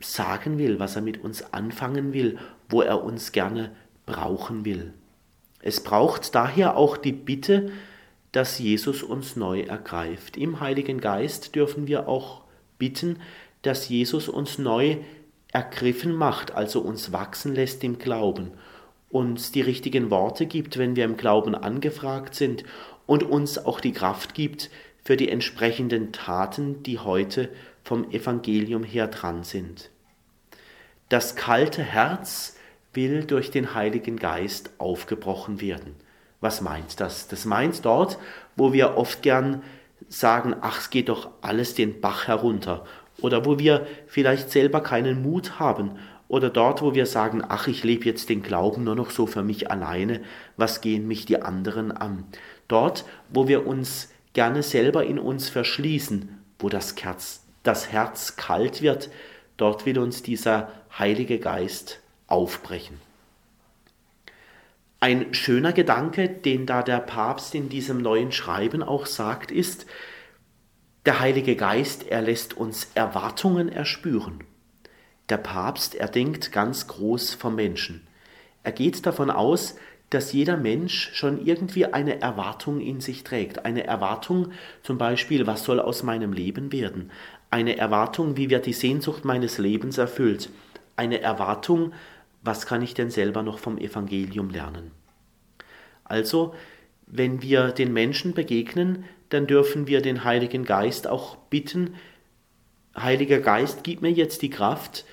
sagen 0.00 0.58
will, 0.58 0.80
was 0.80 0.96
er 0.96 1.02
mit 1.02 1.22
uns 1.22 1.54
anfangen 1.54 2.12
will, 2.12 2.38
wo 2.68 2.82
er 2.82 3.02
uns 3.04 3.32
gerne 3.32 3.70
brauchen 4.04 4.64
will. 4.64 4.92
Es 5.60 5.82
braucht 5.82 6.34
daher 6.34 6.76
auch 6.76 6.96
die 6.96 7.12
Bitte, 7.12 7.70
dass 8.32 8.58
Jesus 8.58 9.02
uns 9.02 9.36
neu 9.36 9.60
ergreift. 9.60 10.36
Im 10.36 10.60
Heiligen 10.60 11.00
Geist 11.00 11.54
dürfen 11.54 11.86
wir 11.86 12.08
auch 12.08 12.42
bitten, 12.78 13.18
dass 13.62 13.88
Jesus 13.88 14.28
uns 14.28 14.58
neu 14.58 14.98
ergriffen 15.52 16.14
macht, 16.14 16.52
also 16.52 16.80
uns 16.80 17.12
wachsen 17.12 17.54
lässt 17.54 17.84
im 17.84 17.98
Glauben, 17.98 18.52
uns 19.10 19.52
die 19.52 19.60
richtigen 19.60 20.10
Worte 20.10 20.46
gibt, 20.46 20.78
wenn 20.78 20.96
wir 20.96 21.04
im 21.04 21.16
Glauben 21.16 21.54
angefragt 21.54 22.34
sind 22.34 22.64
und 23.06 23.22
uns 23.22 23.58
auch 23.58 23.80
die 23.80 23.92
Kraft 23.92 24.34
gibt 24.34 24.70
für 25.04 25.16
die 25.16 25.28
entsprechenden 25.28 26.12
Taten, 26.12 26.82
die 26.82 26.98
heute 26.98 27.48
vom 27.84 28.10
Evangelium 28.10 28.84
her 28.84 29.08
dran 29.08 29.44
sind. 29.44 29.90
Das 31.08 31.36
kalte 31.36 31.82
Herz 31.82 32.56
will 32.94 33.24
durch 33.24 33.50
den 33.50 33.74
Heiligen 33.74 34.16
Geist 34.16 34.70
aufgebrochen 34.78 35.60
werden. 35.60 35.94
Was 36.40 36.60
meint 36.60 37.00
das? 37.00 37.28
Das 37.28 37.44
meint 37.44 37.84
dort, 37.84 38.18
wo 38.56 38.72
wir 38.72 38.96
oft 38.96 39.22
gern 39.22 39.62
sagen, 40.08 40.56
ach, 40.60 40.80
es 40.80 40.90
geht 40.90 41.08
doch 41.08 41.30
alles 41.40 41.74
den 41.74 42.00
Bach 42.00 42.28
herunter 42.28 42.84
oder 43.22 43.44
wo 43.44 43.58
wir 43.58 43.86
vielleicht 44.06 44.50
selber 44.50 44.82
keinen 44.82 45.22
Mut 45.22 45.58
haben 45.58 45.92
oder 46.28 46.48
dort, 46.48 46.80
wo 46.80 46.94
wir 46.94 47.06
sagen, 47.06 47.42
ach, 47.46 47.66
ich 47.66 47.84
lebe 47.84 48.06
jetzt 48.06 48.28
den 48.28 48.42
Glauben 48.42 48.84
nur 48.84 48.94
noch 48.94 49.10
so 49.10 49.26
für 49.26 49.42
mich 49.42 49.70
alleine, 49.70 50.22
was 50.56 50.80
gehen 50.80 51.06
mich 51.06 51.26
die 51.26 51.42
anderen 51.42 51.92
an? 51.92 52.24
Dort, 52.68 53.04
wo 53.28 53.48
wir 53.48 53.66
uns 53.66 54.10
gerne 54.32 54.62
selber 54.62 55.04
in 55.04 55.18
uns 55.18 55.50
verschließen, 55.50 56.42
wo 56.58 56.68
das 56.68 56.94
Herz, 56.96 57.44
das 57.62 57.92
Herz 57.92 58.36
kalt 58.36 58.80
wird, 58.80 59.10
dort 59.56 59.84
will 59.84 59.98
uns 59.98 60.22
dieser 60.22 60.72
Heilige 60.98 61.38
Geist 61.38 62.00
aufbrechen. 62.28 62.98
Ein 65.00 65.34
schöner 65.34 65.72
Gedanke, 65.72 66.28
den 66.28 66.64
da 66.64 66.82
der 66.82 67.00
Papst 67.00 67.54
in 67.54 67.68
diesem 67.68 67.98
neuen 67.98 68.32
Schreiben 68.32 68.82
auch 68.82 69.06
sagt, 69.06 69.50
ist, 69.50 69.84
der 71.04 71.18
Heilige 71.18 71.56
Geist, 71.56 72.06
er 72.08 72.22
lässt 72.22 72.56
uns 72.56 72.88
Erwartungen 72.94 73.68
erspüren. 73.68 74.44
Der 75.28 75.36
Papst, 75.36 75.94
er 75.94 76.08
denkt 76.08 76.52
ganz 76.52 76.86
groß 76.86 77.34
vom 77.34 77.56
Menschen. 77.56 78.06
Er 78.62 78.72
geht 78.72 79.04
davon 79.04 79.30
aus, 79.30 79.76
dass 80.10 80.32
jeder 80.32 80.56
Mensch 80.56 81.10
schon 81.14 81.44
irgendwie 81.44 81.86
eine 81.86 82.20
Erwartung 82.20 82.80
in 82.80 83.00
sich 83.00 83.24
trägt. 83.24 83.64
Eine 83.64 83.84
Erwartung 83.84 84.52
zum 84.82 84.98
Beispiel, 84.98 85.46
was 85.46 85.64
soll 85.64 85.80
aus 85.80 86.02
meinem 86.02 86.32
Leben 86.32 86.70
werden? 86.70 87.10
Eine 87.50 87.78
Erwartung, 87.78 88.36
wie 88.36 88.50
wird 88.50 88.66
die 88.66 88.72
Sehnsucht 88.72 89.24
meines 89.24 89.58
Lebens 89.58 89.98
erfüllt? 89.98 90.50
Eine 90.96 91.20
Erwartung, 91.20 91.92
was 92.42 92.66
kann 92.66 92.82
ich 92.82 92.94
denn 92.94 93.10
selber 93.10 93.42
noch 93.42 93.58
vom 93.58 93.78
Evangelium 93.78 94.50
lernen? 94.50 94.90
Also, 96.04 96.54
wenn 97.06 97.42
wir 97.42 97.72
den 97.72 97.92
Menschen 97.92 98.34
begegnen, 98.34 99.04
dann 99.32 99.46
dürfen 99.46 99.86
wir 99.86 100.02
den 100.02 100.24
Heiligen 100.24 100.64
Geist 100.64 101.08
auch 101.08 101.36
bitten, 101.36 101.94
Heiliger 102.96 103.40
Geist, 103.40 103.84
gib 103.84 104.02
mir 104.02 104.10
jetzt 104.10 104.42
die 104.42 104.50
Kraft, 104.50 105.06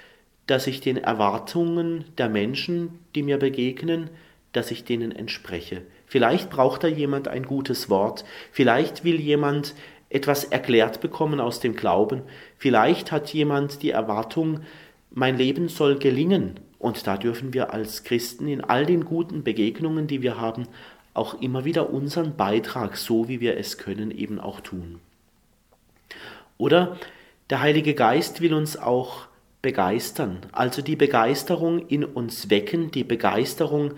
dass 0.48 0.68
ich 0.68 0.82
den 0.82 0.98
Erwartungen 0.98 2.04
der 2.18 2.28
Menschen, 2.28 3.00
die 3.16 3.24
mir 3.24 3.38
begegnen, 3.38 4.10
dass 4.52 4.72
ich 4.72 4.84
denen 4.84 5.14
entspreche. 5.14 5.84
Vielleicht 6.06 6.50
braucht 6.50 6.84
da 6.84 6.88
jemand 6.88 7.28
ein 7.30 7.44
gutes 7.44 7.90
Wort, 7.90 8.26
vielleicht 8.52 9.06
will 9.06 9.20
jemand 9.20 9.76
etwas 10.10 10.44
erklärt 10.44 11.00
bekommen 11.02 11.40
aus 11.40 11.62
dem 11.62 11.76
Glauben, 11.76 12.24
vielleicht 12.58 13.12
hat 13.12 13.32
jemand 13.32 13.84
die 13.84 13.92
Erwartung, 13.92 14.62
mein 15.12 15.38
Leben 15.38 15.70
soll 15.70 15.98
gelingen, 15.98 16.60
und 16.80 17.08
da 17.08 17.18
dürfen 17.18 17.54
wir 17.54 17.74
als 17.74 18.04
Christen 18.04 18.48
in 18.48 18.62
all 18.62 18.86
den 18.86 19.06
guten 19.06 19.44
Begegnungen, 19.44 20.08
die 20.08 20.22
wir 20.22 20.40
haben, 20.40 20.68
auch 21.20 21.42
immer 21.42 21.66
wieder 21.66 21.92
unseren 21.92 22.36
Beitrag, 22.38 22.98
so 22.98 23.28
wie 23.28 23.42
wir 23.42 23.58
es 23.58 23.78
können, 23.78 24.10
eben 24.10 24.40
auch 24.40 24.62
tun. 24.62 25.00
Oder 26.58 26.98
der 27.50 27.62
Heilige 27.62 27.94
Geist 27.94 28.42
will 28.42 28.54
uns 28.54 28.78
auch 28.78 29.28
begeistern, 29.62 30.40
also 30.54 30.82
die 30.82 30.96
Begeisterung 30.96 31.86
in 31.88 32.06
uns 32.06 32.50
wecken, 32.50 32.92
die 32.92 33.04
Begeisterung 33.04 33.96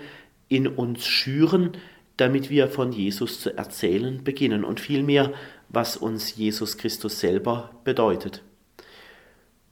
in 0.49 0.67
uns 0.67 1.05
schüren, 1.05 1.73
damit 2.17 2.49
wir 2.49 2.67
von 2.67 2.91
Jesus 2.91 3.39
zu 3.39 3.55
erzählen 3.55 4.23
beginnen 4.23 4.63
und 4.63 4.79
vielmehr, 4.79 5.31
was 5.69 5.97
uns 5.97 6.35
Jesus 6.35 6.77
Christus 6.77 7.19
selber 7.19 7.69
bedeutet. 7.83 8.41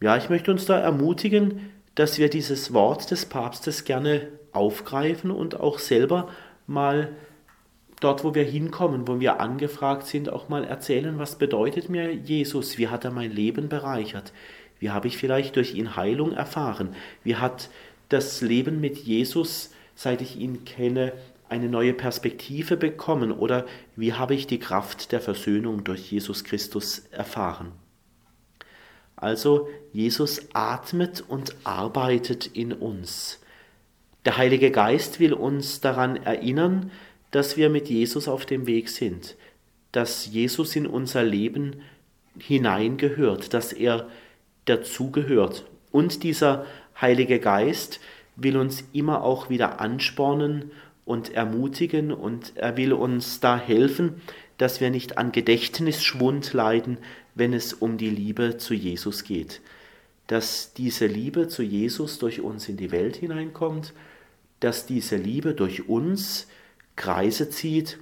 Ja, 0.01 0.15
ich 0.15 0.29
möchte 0.29 0.51
uns 0.51 0.65
da 0.65 0.79
ermutigen, 0.79 1.71
dass 1.95 2.19
wir 2.19 2.29
dieses 2.29 2.73
Wort 2.73 3.09
des 3.11 3.25
Papstes 3.25 3.83
gerne 3.83 4.27
aufgreifen 4.51 5.31
und 5.31 5.59
auch 5.59 5.79
selber 5.79 6.29
mal 6.67 7.09
dort, 7.99 8.23
wo 8.23 8.33
wir 8.33 8.43
hinkommen, 8.43 9.07
wo 9.07 9.19
wir 9.19 9.39
angefragt 9.39 10.07
sind, 10.07 10.31
auch 10.31 10.49
mal 10.49 10.63
erzählen, 10.63 11.19
was 11.19 11.37
bedeutet 11.37 11.89
mir 11.89 12.13
Jesus, 12.13 12.77
wie 12.77 12.87
hat 12.87 13.05
er 13.05 13.11
mein 13.11 13.31
Leben 13.31 13.69
bereichert, 13.69 14.33
wie 14.79 14.89
habe 14.89 15.07
ich 15.07 15.17
vielleicht 15.17 15.55
durch 15.55 15.75
ihn 15.75 15.95
Heilung 15.95 16.33
erfahren, 16.33 16.95
wie 17.23 17.35
hat 17.35 17.69
das 18.09 18.41
Leben 18.41 18.79
mit 18.79 18.97
Jesus, 18.97 19.71
seit 19.95 20.21
ich 20.21 20.37
ihn 20.37 20.65
kenne, 20.65 21.13
eine 21.49 21.67
neue 21.67 21.93
Perspektive 21.93 22.77
bekommen 22.77 23.31
oder 23.31 23.65
wie 23.95 24.13
habe 24.13 24.35
ich 24.35 24.47
die 24.47 24.59
Kraft 24.59 25.11
der 25.11 25.19
Versöhnung 25.19 25.83
durch 25.83 26.11
Jesus 26.11 26.43
Christus 26.43 26.99
erfahren. 27.11 27.71
Also 29.15 29.67
Jesus 29.91 30.47
atmet 30.53 31.23
und 31.27 31.55
arbeitet 31.65 32.47
in 32.47 32.71
uns. 32.71 33.39
Der 34.25 34.37
Heilige 34.37 34.71
Geist 34.71 35.19
will 35.19 35.33
uns 35.33 35.81
daran 35.81 36.15
erinnern, 36.17 36.91
dass 37.31 37.57
wir 37.57 37.69
mit 37.69 37.89
Jesus 37.89 38.27
auf 38.27 38.45
dem 38.45 38.65
Weg 38.67 38.89
sind, 38.89 39.35
dass 39.91 40.27
Jesus 40.27 40.75
in 40.75 40.87
unser 40.87 41.23
Leben 41.23 41.81
hineingehört, 42.39 43.53
dass 43.53 43.73
er 43.73 44.07
dazugehört. 44.65 45.65
Und 45.91 46.23
dieser 46.23 46.65
Heilige 46.99 47.39
Geist 47.39 47.99
will 48.35 48.57
uns 48.57 48.83
immer 48.93 49.23
auch 49.23 49.49
wieder 49.49 49.79
anspornen 49.79 50.71
und 51.05 51.33
ermutigen 51.33 52.11
und 52.11 52.55
er 52.55 52.77
will 52.77 52.93
uns 52.93 53.39
da 53.39 53.57
helfen, 53.57 54.21
dass 54.57 54.81
wir 54.81 54.89
nicht 54.89 55.17
an 55.17 55.31
Gedächtnisschwund 55.31 56.53
leiden, 56.53 56.97
wenn 57.33 57.53
es 57.53 57.73
um 57.73 57.97
die 57.97 58.09
Liebe 58.09 58.57
zu 58.57 58.73
Jesus 58.73 59.23
geht. 59.23 59.61
Dass 60.27 60.73
diese 60.73 61.07
Liebe 61.07 61.47
zu 61.47 61.63
Jesus 61.63 62.19
durch 62.19 62.41
uns 62.41 62.69
in 62.69 62.77
die 62.77 62.91
Welt 62.91 63.15
hineinkommt, 63.15 63.93
dass 64.59 64.85
diese 64.85 65.15
Liebe 65.15 65.53
durch 65.53 65.87
uns 65.87 66.47
Kreise 66.99 67.49
zieht, 67.49 67.97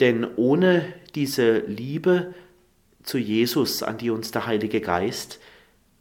denn 0.00 0.26
ohne 0.36 0.92
diese 1.14 1.58
Liebe 1.58 2.34
zu 3.02 3.18
Jesus, 3.18 3.82
an 3.82 3.98
die 3.98 4.10
uns 4.10 4.32
der 4.32 4.46
Heilige 4.46 4.80
Geist 4.80 5.38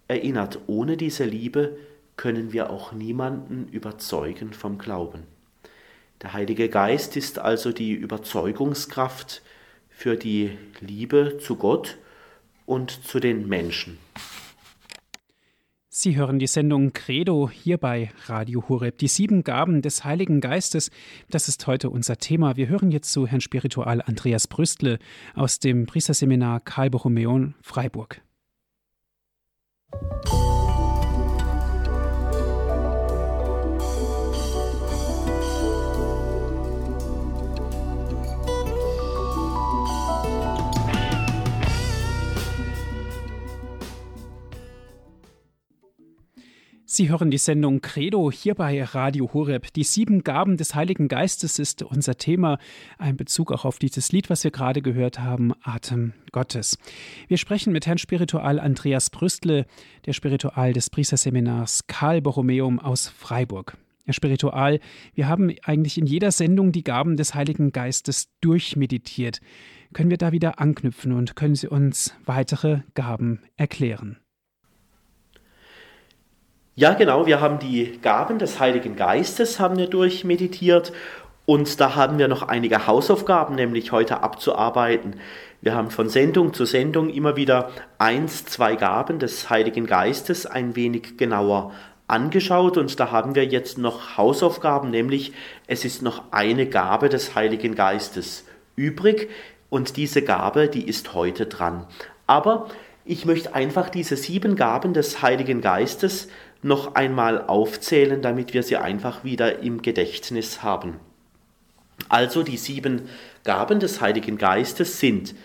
erinnert, 0.07 0.59
ohne 0.67 0.97
diese 0.97 1.25
Liebe 1.25 1.77
können 2.15 2.53
wir 2.53 2.69
auch 2.69 2.93
niemanden 2.93 3.67
überzeugen 3.67 4.53
vom 4.53 4.77
Glauben. 4.77 5.23
Der 6.21 6.33
Heilige 6.33 6.69
Geist 6.69 7.17
ist 7.17 7.37
also 7.37 7.71
die 7.71 7.93
Überzeugungskraft 7.93 9.41
für 9.89 10.15
die 10.15 10.57
Liebe 10.79 11.37
zu 11.39 11.57
Gott 11.57 11.97
und 12.65 13.05
zu 13.05 13.19
den 13.19 13.47
Menschen. 13.49 13.97
Sie 15.93 16.15
hören 16.15 16.39
die 16.39 16.47
Sendung 16.47 16.93
Credo 16.93 17.49
hier 17.49 17.77
bei 17.77 18.11
Radio 18.27 18.69
Horeb. 18.69 18.97
Die 18.99 19.09
sieben 19.09 19.43
Gaben 19.43 19.81
des 19.81 20.05
Heiligen 20.05 20.39
Geistes, 20.39 20.89
das 21.29 21.49
ist 21.49 21.67
heute 21.67 21.89
unser 21.89 22.15
Thema. 22.15 22.55
Wir 22.55 22.69
hören 22.69 22.91
jetzt 22.91 23.11
zu 23.11 23.27
Herrn 23.27 23.41
Spiritual 23.41 24.01
Andreas 24.01 24.47
Brüstle 24.47 24.99
aus 25.35 25.59
dem 25.59 25.87
Priesterseminar 25.87 26.61
Karl 26.61 26.91
Borromeon 26.91 27.55
Freiburg. 27.61 28.21
Sie 46.93 47.07
hören 47.07 47.31
die 47.31 47.37
Sendung 47.37 47.79
Credo 47.79 48.29
hier 48.33 48.53
bei 48.53 48.83
Radio 48.83 49.31
Horeb. 49.33 49.71
Die 49.71 49.85
sieben 49.85 50.25
Gaben 50.25 50.57
des 50.57 50.75
Heiligen 50.75 51.07
Geistes 51.07 51.57
ist 51.57 51.83
unser 51.83 52.17
Thema. 52.17 52.57
Ein 52.97 53.15
Bezug 53.15 53.53
auch 53.53 53.63
auf 53.63 53.79
dieses 53.79 54.11
Lied, 54.11 54.29
was 54.29 54.43
wir 54.43 54.51
gerade 54.51 54.81
gehört 54.81 55.17
haben, 55.17 55.53
Atem 55.63 56.11
Gottes. 56.33 56.77
Wir 57.29 57.37
sprechen 57.37 57.71
mit 57.71 57.87
Herrn 57.87 57.97
Spiritual 57.97 58.59
Andreas 58.59 59.09
Brüstle, 59.09 59.67
der 60.05 60.11
Spiritual 60.11 60.73
des 60.73 60.89
Priesterseminars 60.89 61.87
Karl 61.87 62.21
Borromeum 62.21 62.77
aus 62.77 63.07
Freiburg. 63.07 63.77
Herr 64.03 64.13
Spiritual, 64.13 64.81
wir 65.13 65.29
haben 65.29 65.55
eigentlich 65.63 65.97
in 65.97 66.07
jeder 66.07 66.31
Sendung 66.31 66.73
die 66.73 66.83
Gaben 66.83 67.15
des 67.15 67.33
Heiligen 67.33 67.71
Geistes 67.71 68.27
durchmeditiert. 68.41 69.39
Können 69.93 70.09
wir 70.09 70.17
da 70.17 70.33
wieder 70.33 70.59
anknüpfen 70.59 71.13
und 71.13 71.37
können 71.37 71.55
Sie 71.55 71.69
uns 71.69 72.13
weitere 72.25 72.81
Gaben 72.95 73.39
erklären? 73.55 74.20
Ja, 76.75 76.93
genau, 76.93 77.25
wir 77.25 77.41
haben 77.41 77.59
die 77.59 77.99
Gaben 78.01 78.39
des 78.39 78.61
Heiligen 78.61 78.95
Geistes 78.95 79.59
haben 79.59 79.77
wir 79.77 79.87
durchmeditiert 79.87 80.93
und 81.45 81.81
da 81.81 81.95
haben 81.95 82.17
wir 82.17 82.29
noch 82.29 82.43
einige 82.43 82.87
Hausaufgaben, 82.87 83.55
nämlich 83.55 83.91
heute 83.91 84.23
abzuarbeiten. 84.23 85.17
Wir 85.59 85.75
haben 85.75 85.91
von 85.91 86.07
Sendung 86.07 86.53
zu 86.53 86.63
Sendung 86.63 87.09
immer 87.09 87.35
wieder 87.35 87.71
eins, 87.97 88.45
zwei 88.45 88.77
Gaben 88.77 89.19
des 89.19 89.49
Heiligen 89.49 89.85
Geistes 89.85 90.45
ein 90.45 90.77
wenig 90.77 91.17
genauer 91.17 91.73
angeschaut 92.07 92.77
und 92.77 92.97
da 93.01 93.11
haben 93.11 93.35
wir 93.35 93.43
jetzt 93.43 93.77
noch 93.77 94.15
Hausaufgaben, 94.15 94.91
nämlich 94.91 95.33
es 95.67 95.83
ist 95.83 96.01
noch 96.01 96.23
eine 96.31 96.67
Gabe 96.67 97.09
des 97.09 97.35
Heiligen 97.35 97.75
Geistes 97.75 98.45
übrig 98.77 99.29
und 99.69 99.97
diese 99.97 100.21
Gabe, 100.21 100.69
die 100.69 100.87
ist 100.87 101.13
heute 101.15 101.47
dran. 101.47 101.85
Aber 102.27 102.69
ich 103.03 103.25
möchte 103.25 103.55
einfach 103.55 103.89
diese 103.89 104.15
sieben 104.15 104.55
Gaben 104.55 104.93
des 104.93 105.21
Heiligen 105.21 105.59
Geistes 105.59 106.29
noch 106.63 106.95
einmal 106.95 107.45
aufzählen, 107.45 108.21
damit 108.21 108.53
wir 108.53 108.63
sie 108.63 108.77
einfach 108.77 109.23
wieder 109.23 109.59
im 109.59 109.81
Gedächtnis 109.81 110.63
haben. 110.63 110.99
Also 112.09 112.43
die 112.43 112.57
sieben 112.57 113.09
Gaben 113.43 113.79
des 113.79 114.01
Heiligen 114.01 114.37
Geistes 114.37 114.99
sind 114.99 115.35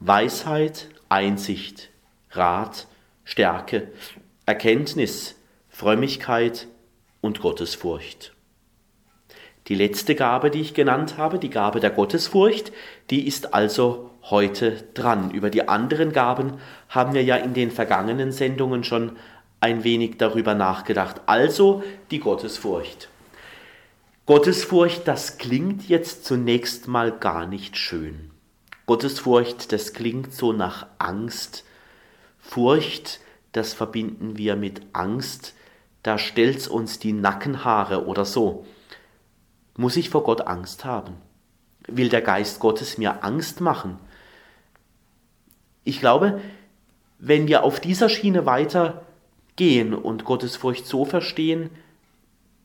Weisheit, 0.00 0.88
Einsicht, 1.08 1.90
Rat, 2.30 2.86
Stärke, 3.24 3.88
Erkenntnis, 4.46 5.36
Frömmigkeit 5.68 6.68
und 7.20 7.40
Gottesfurcht. 7.40 8.32
Die 9.68 9.74
letzte 9.74 10.14
Gabe, 10.14 10.50
die 10.50 10.60
ich 10.60 10.74
genannt 10.74 11.16
habe, 11.16 11.38
die 11.38 11.48
Gabe 11.48 11.80
der 11.80 11.90
Gottesfurcht, 11.90 12.70
die 13.08 13.26
ist 13.26 13.54
also 13.54 14.10
heute 14.24 14.84
dran. 14.92 15.30
Über 15.30 15.48
die 15.48 15.68
anderen 15.68 16.12
Gaben 16.12 16.58
haben 16.88 17.14
wir 17.14 17.24
ja 17.24 17.36
in 17.36 17.54
den 17.54 17.70
vergangenen 17.70 18.30
Sendungen 18.30 18.84
schon 18.84 19.16
ein 19.64 19.82
wenig 19.82 20.18
darüber 20.18 20.54
nachgedacht. 20.54 21.22
Also 21.24 21.82
die 22.10 22.20
Gottesfurcht. 22.20 23.08
Gottesfurcht, 24.26 25.08
das 25.08 25.38
klingt 25.38 25.88
jetzt 25.88 26.26
zunächst 26.26 26.86
mal 26.86 27.10
gar 27.10 27.46
nicht 27.46 27.78
schön. 27.78 28.30
Gottesfurcht, 28.84 29.72
das 29.72 29.94
klingt 29.94 30.34
so 30.34 30.52
nach 30.52 30.86
Angst. 30.98 31.64
Furcht, 32.38 33.20
das 33.52 33.72
verbinden 33.72 34.36
wir 34.36 34.54
mit 34.54 34.82
Angst. 34.92 35.54
Da 36.02 36.18
stellt's 36.18 36.68
uns 36.68 36.98
die 36.98 37.14
Nackenhaare 37.14 38.04
oder 38.04 38.26
so. 38.26 38.66
Muss 39.78 39.96
ich 39.96 40.10
vor 40.10 40.24
Gott 40.24 40.42
Angst 40.42 40.84
haben? 40.84 41.14
Will 41.86 42.10
der 42.10 42.20
Geist 42.20 42.60
Gottes 42.60 42.98
mir 42.98 43.24
Angst 43.24 43.62
machen? 43.62 43.96
Ich 45.84 46.00
glaube, 46.00 46.42
wenn 47.18 47.48
wir 47.48 47.64
auf 47.64 47.80
dieser 47.80 48.10
Schiene 48.10 48.44
weiter 48.44 49.06
gehen 49.56 49.94
und 49.94 50.24
Gottesfurcht 50.24 50.86
so 50.86 51.04
verstehen, 51.04 51.70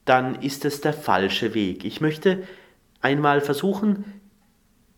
dann 0.06 0.42
ist 0.42 0.66
es 0.66 0.82
der 0.82 0.94
falsche 0.94 1.54
Weg. 1.54 1.86
Ich 1.86 2.02
möchte 2.02 2.44
einmal 3.02 3.42
versuchen, 3.42 4.20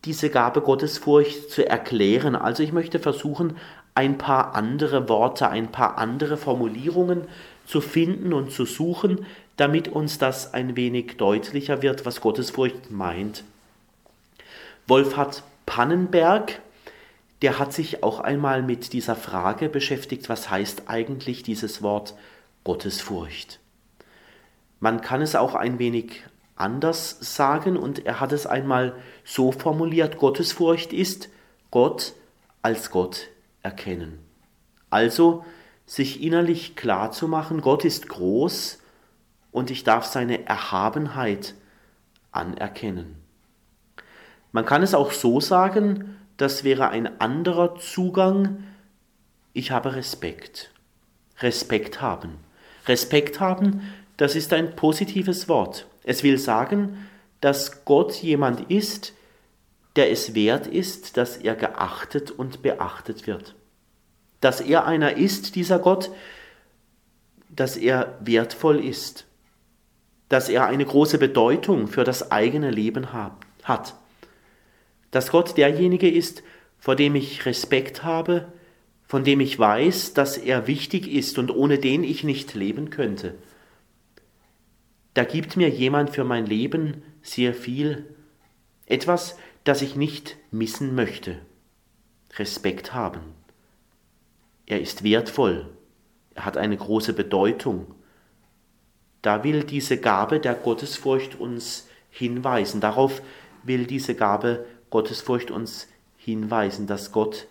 diese 0.06 0.30
Gabe 0.30 0.62
Gottesfurcht 0.62 1.50
zu 1.50 1.68
erklären. 1.68 2.36
Also 2.36 2.64
ich 2.64 2.72
möchte 2.72 3.00
versuchen, 3.00 3.58
ein 3.94 4.18
paar 4.18 4.56
andere 4.56 5.10
Worte, 5.10 5.50
ein 5.50 5.72
paar 5.72 5.98
andere 5.98 6.38
Formulierungen 6.38 7.26
zu 7.66 7.82
finden 7.82 8.34
und 8.34 8.52
zu 8.52 8.66
suchen, 8.66 9.26
damit 9.58 9.90
uns 9.90 10.18
das 10.18 10.54
ein 10.54 10.76
wenig 10.76 11.18
deutlicher 11.18 11.82
wird, 11.82 12.06
was 12.06 12.22
Gottesfurcht 12.22 12.90
meint. 12.90 13.44
Wolfhard 14.88 15.44
Pannenberg 15.66 16.60
der 17.42 17.58
hat 17.58 17.74
sich 17.74 18.04
auch 18.04 18.20
einmal 18.20 18.62
mit 18.62 18.94
dieser 18.94 19.16
Frage 19.16 19.70
beschäftigt, 19.70 20.30
was 20.30 20.50
heißt 20.50 20.84
eigentlich 20.88 21.44
dieses 21.44 21.82
Wort 21.82 22.16
Gottesfurcht. 22.64 23.60
Man 24.80 25.02
kann 25.02 25.22
es 25.22 25.36
auch 25.36 25.56
ein 25.56 25.80
wenig 25.80 26.24
anders 26.56 27.18
sagen 27.20 27.78
und 27.78 28.06
er 28.06 28.20
hat 28.20 28.32
es 28.32 28.46
einmal 28.46 28.96
so 29.24 29.52
formuliert, 29.52 30.18
Gottesfurcht 30.18 30.94
ist 30.94 31.30
Gott 31.72 32.14
als 32.62 32.92
Gott 32.92 33.30
erkennen. 33.64 34.20
Also 34.90 35.44
sich 35.86 36.22
innerlich 36.22 36.76
klar 36.76 37.12
zu 37.12 37.28
machen, 37.28 37.62
Gott 37.62 37.86
ist 37.86 38.08
groß 38.08 38.80
und 39.52 39.72
ich 39.72 39.84
darf 39.84 40.06
seine 40.06 40.46
Erhabenheit 40.46 41.56
anerkennen. 42.32 43.16
Man 44.52 44.66
kann 44.66 44.84
es 44.84 44.94
auch 44.94 45.12
so 45.12 45.40
sagen, 45.40 46.18
das 46.42 46.64
wäre 46.64 46.90
ein 46.90 47.22
anderer 47.22 47.76
Zugang. 47.76 48.64
Ich 49.54 49.70
habe 49.70 49.94
Respekt. 49.96 50.72
Respekt 51.40 52.02
haben. 52.02 52.40
Respekt 52.88 53.40
haben, 53.40 53.82
das 54.18 54.36
ist 54.36 54.52
ein 54.52 54.76
positives 54.76 55.48
Wort. 55.48 55.86
Es 56.04 56.24
will 56.24 56.40
sagen, 56.40 57.08
dass 57.42 57.86
Gott 57.86 58.14
jemand 58.24 58.72
ist, 58.72 59.14
der 59.96 60.12
es 60.12 60.34
wert 60.34 60.66
ist, 60.66 61.16
dass 61.16 61.38
er 61.38 61.56
geachtet 61.56 62.32
und 62.32 62.64
beachtet 62.64 63.28
wird. 63.28 63.54
Dass 64.40 64.62
er 64.62 64.88
einer 64.88 65.18
ist, 65.18 65.56
dieser 65.56 65.78
Gott, 65.78 66.10
dass 67.50 67.78
er 67.78 68.18
wertvoll 68.22 68.84
ist, 68.84 69.28
dass 70.28 70.50
er 70.50 70.66
eine 70.66 70.86
große 70.86 71.20
Bedeutung 71.20 71.88
für 71.88 72.04
das 72.04 72.32
eigene 72.32 72.72
Leben 72.72 73.14
hat 73.14 73.94
dass 75.12 75.32
Gott 75.32 75.58
derjenige 75.58 76.10
ist, 76.10 76.44
vor 76.78 76.96
dem 76.96 77.16
ich 77.16 77.46
Respekt 77.46 78.04
habe, 78.04 78.52
von 79.06 79.24
dem 79.24 79.42
ich 79.42 79.60
weiß, 79.60 80.14
dass 80.14 80.38
er 80.38 80.68
wichtig 80.68 81.12
ist 81.12 81.38
und 81.38 81.52
ohne 81.52 81.78
den 81.78 82.04
ich 82.04 82.24
nicht 82.24 82.54
leben 82.56 82.90
könnte. 82.90 83.36
Da 85.14 85.26
gibt 85.26 85.58
mir 85.58 85.70
jemand 85.70 86.12
für 86.12 86.24
mein 86.24 86.46
Leben 86.46 87.04
sehr 87.22 87.54
viel, 87.54 88.06
etwas, 88.86 89.38
das 89.64 89.82
ich 89.82 89.96
nicht 89.96 90.38
missen 90.50 90.96
möchte. 90.96 91.38
Respekt 92.40 92.94
haben. 92.94 93.22
Er 94.66 94.80
ist 94.80 95.04
wertvoll, 95.04 95.70
er 96.34 96.46
hat 96.46 96.56
eine 96.56 96.78
große 96.78 97.14
Bedeutung. 97.14 97.94
Da 99.22 99.44
will 99.44 99.66
diese 99.66 99.98
Gabe 99.98 100.40
der 100.40 100.56
Gottesfurcht 100.56 101.40
uns 101.40 101.90
hinweisen, 102.10 102.80
darauf 102.80 103.22
will 103.64 103.86
diese 103.86 104.16
Gabe 104.16 104.66
Gottesfurcht 104.92 105.50
uns 105.50 105.88
hinweisen, 106.18 106.86
dass 106.86 107.12
Gott 107.12 107.48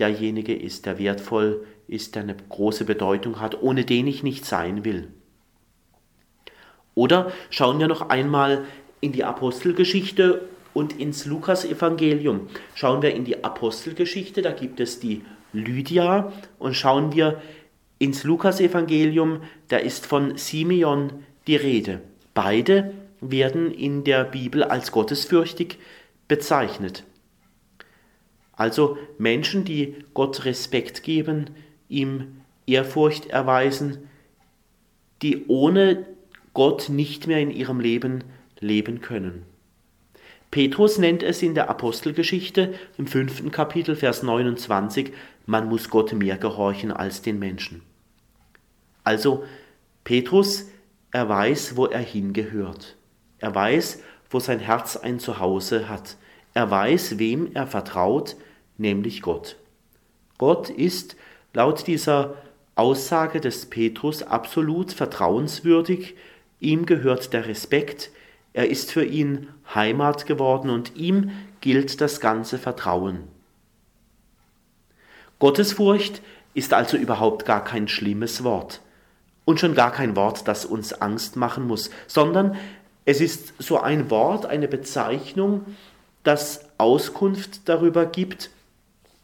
derjenige 0.00 0.56
ist, 0.56 0.86
der 0.86 0.98
wertvoll 0.98 1.64
ist, 1.86 2.16
der 2.16 2.22
eine 2.22 2.36
große 2.48 2.84
Bedeutung 2.84 3.40
hat, 3.40 3.62
ohne 3.62 3.84
den 3.84 4.06
ich 4.08 4.24
nicht 4.24 4.44
sein 4.44 4.84
will. 4.84 5.08
Oder 6.94 7.30
schauen 7.50 7.78
wir 7.78 7.86
noch 7.86 8.08
einmal 8.10 8.64
in 9.00 9.12
die 9.12 9.22
Apostelgeschichte 9.22 10.48
und 10.74 10.98
ins 10.98 11.26
Lukasevangelium. 11.26 12.48
Schauen 12.74 13.02
wir 13.02 13.14
in 13.14 13.24
die 13.24 13.44
Apostelgeschichte, 13.44 14.42
da 14.42 14.50
gibt 14.50 14.80
es 14.80 14.98
die 14.98 15.24
Lydia 15.52 16.32
und 16.58 16.74
schauen 16.74 17.14
wir 17.14 17.40
ins 17.98 18.24
Lukasevangelium, 18.24 19.42
da 19.68 19.76
ist 19.76 20.06
von 20.06 20.36
Simeon 20.36 21.24
die 21.46 21.56
Rede. 21.56 22.00
Beide 22.34 22.92
werden 23.20 23.72
in 23.72 24.04
der 24.04 24.24
Bibel 24.24 24.62
als 24.62 24.92
gottesfürchtig 24.92 25.78
bezeichnet. 26.28 27.04
Also 28.52 28.98
Menschen, 29.18 29.64
die 29.64 29.96
Gott 30.14 30.44
Respekt 30.44 31.02
geben, 31.02 31.50
ihm 31.88 32.42
Ehrfurcht 32.66 33.26
erweisen, 33.26 34.08
die 35.22 35.46
ohne 35.46 36.06
Gott 36.54 36.88
nicht 36.88 37.26
mehr 37.26 37.40
in 37.40 37.50
ihrem 37.50 37.80
Leben 37.80 38.24
leben 38.60 39.00
können. 39.00 39.44
Petrus 40.50 40.98
nennt 40.98 41.22
es 41.22 41.42
in 41.42 41.54
der 41.54 41.68
Apostelgeschichte 41.68 42.74
im 42.96 43.06
fünften 43.06 43.50
Kapitel, 43.50 43.96
Vers 43.96 44.22
29, 44.22 45.12
man 45.46 45.68
muss 45.68 45.90
Gott 45.90 46.12
mehr 46.12 46.38
gehorchen 46.38 46.90
als 46.90 47.22
den 47.22 47.38
Menschen. 47.38 47.82
Also 49.04 49.44
Petrus, 50.04 50.68
er 51.10 51.28
weiß, 51.28 51.76
wo 51.76 51.86
er 51.86 52.00
hingehört. 52.00 52.96
Er 53.38 53.54
weiß, 53.54 54.02
wo 54.30 54.40
sein 54.40 54.60
Herz 54.60 54.96
ein 54.96 55.18
Zuhause 55.18 55.88
hat. 55.88 56.16
Er 56.54 56.70
weiß, 56.70 57.18
wem 57.18 57.50
er 57.54 57.66
vertraut, 57.66 58.36
nämlich 58.76 59.22
Gott. 59.22 59.56
Gott 60.38 60.70
ist 60.70 61.16
laut 61.52 61.86
dieser 61.86 62.34
Aussage 62.74 63.40
des 63.40 63.66
Petrus 63.66 64.22
absolut 64.22 64.92
vertrauenswürdig, 64.92 66.14
ihm 66.60 66.86
gehört 66.86 67.32
der 67.32 67.46
Respekt, 67.46 68.10
er 68.52 68.68
ist 68.68 68.92
für 68.92 69.04
ihn 69.04 69.48
Heimat 69.74 70.26
geworden 70.26 70.70
und 70.70 70.96
ihm 70.96 71.30
gilt 71.60 72.00
das 72.00 72.20
ganze 72.20 72.58
Vertrauen. 72.58 73.24
Gottesfurcht 75.38 76.22
ist 76.54 76.72
also 76.72 76.96
überhaupt 76.96 77.44
gar 77.44 77.62
kein 77.62 77.88
schlimmes 77.88 78.42
Wort 78.42 78.80
und 79.44 79.60
schon 79.60 79.74
gar 79.74 79.92
kein 79.92 80.16
Wort, 80.16 80.48
das 80.48 80.64
uns 80.64 80.92
Angst 80.92 81.36
machen 81.36 81.66
muss, 81.66 81.90
sondern 82.06 82.56
es 83.08 83.22
ist 83.22 83.54
so 83.58 83.80
ein 83.80 84.10
Wort, 84.10 84.44
eine 84.44 84.68
Bezeichnung, 84.68 85.64
das 86.24 86.68
Auskunft 86.76 87.66
darüber 87.66 88.04
gibt, 88.04 88.50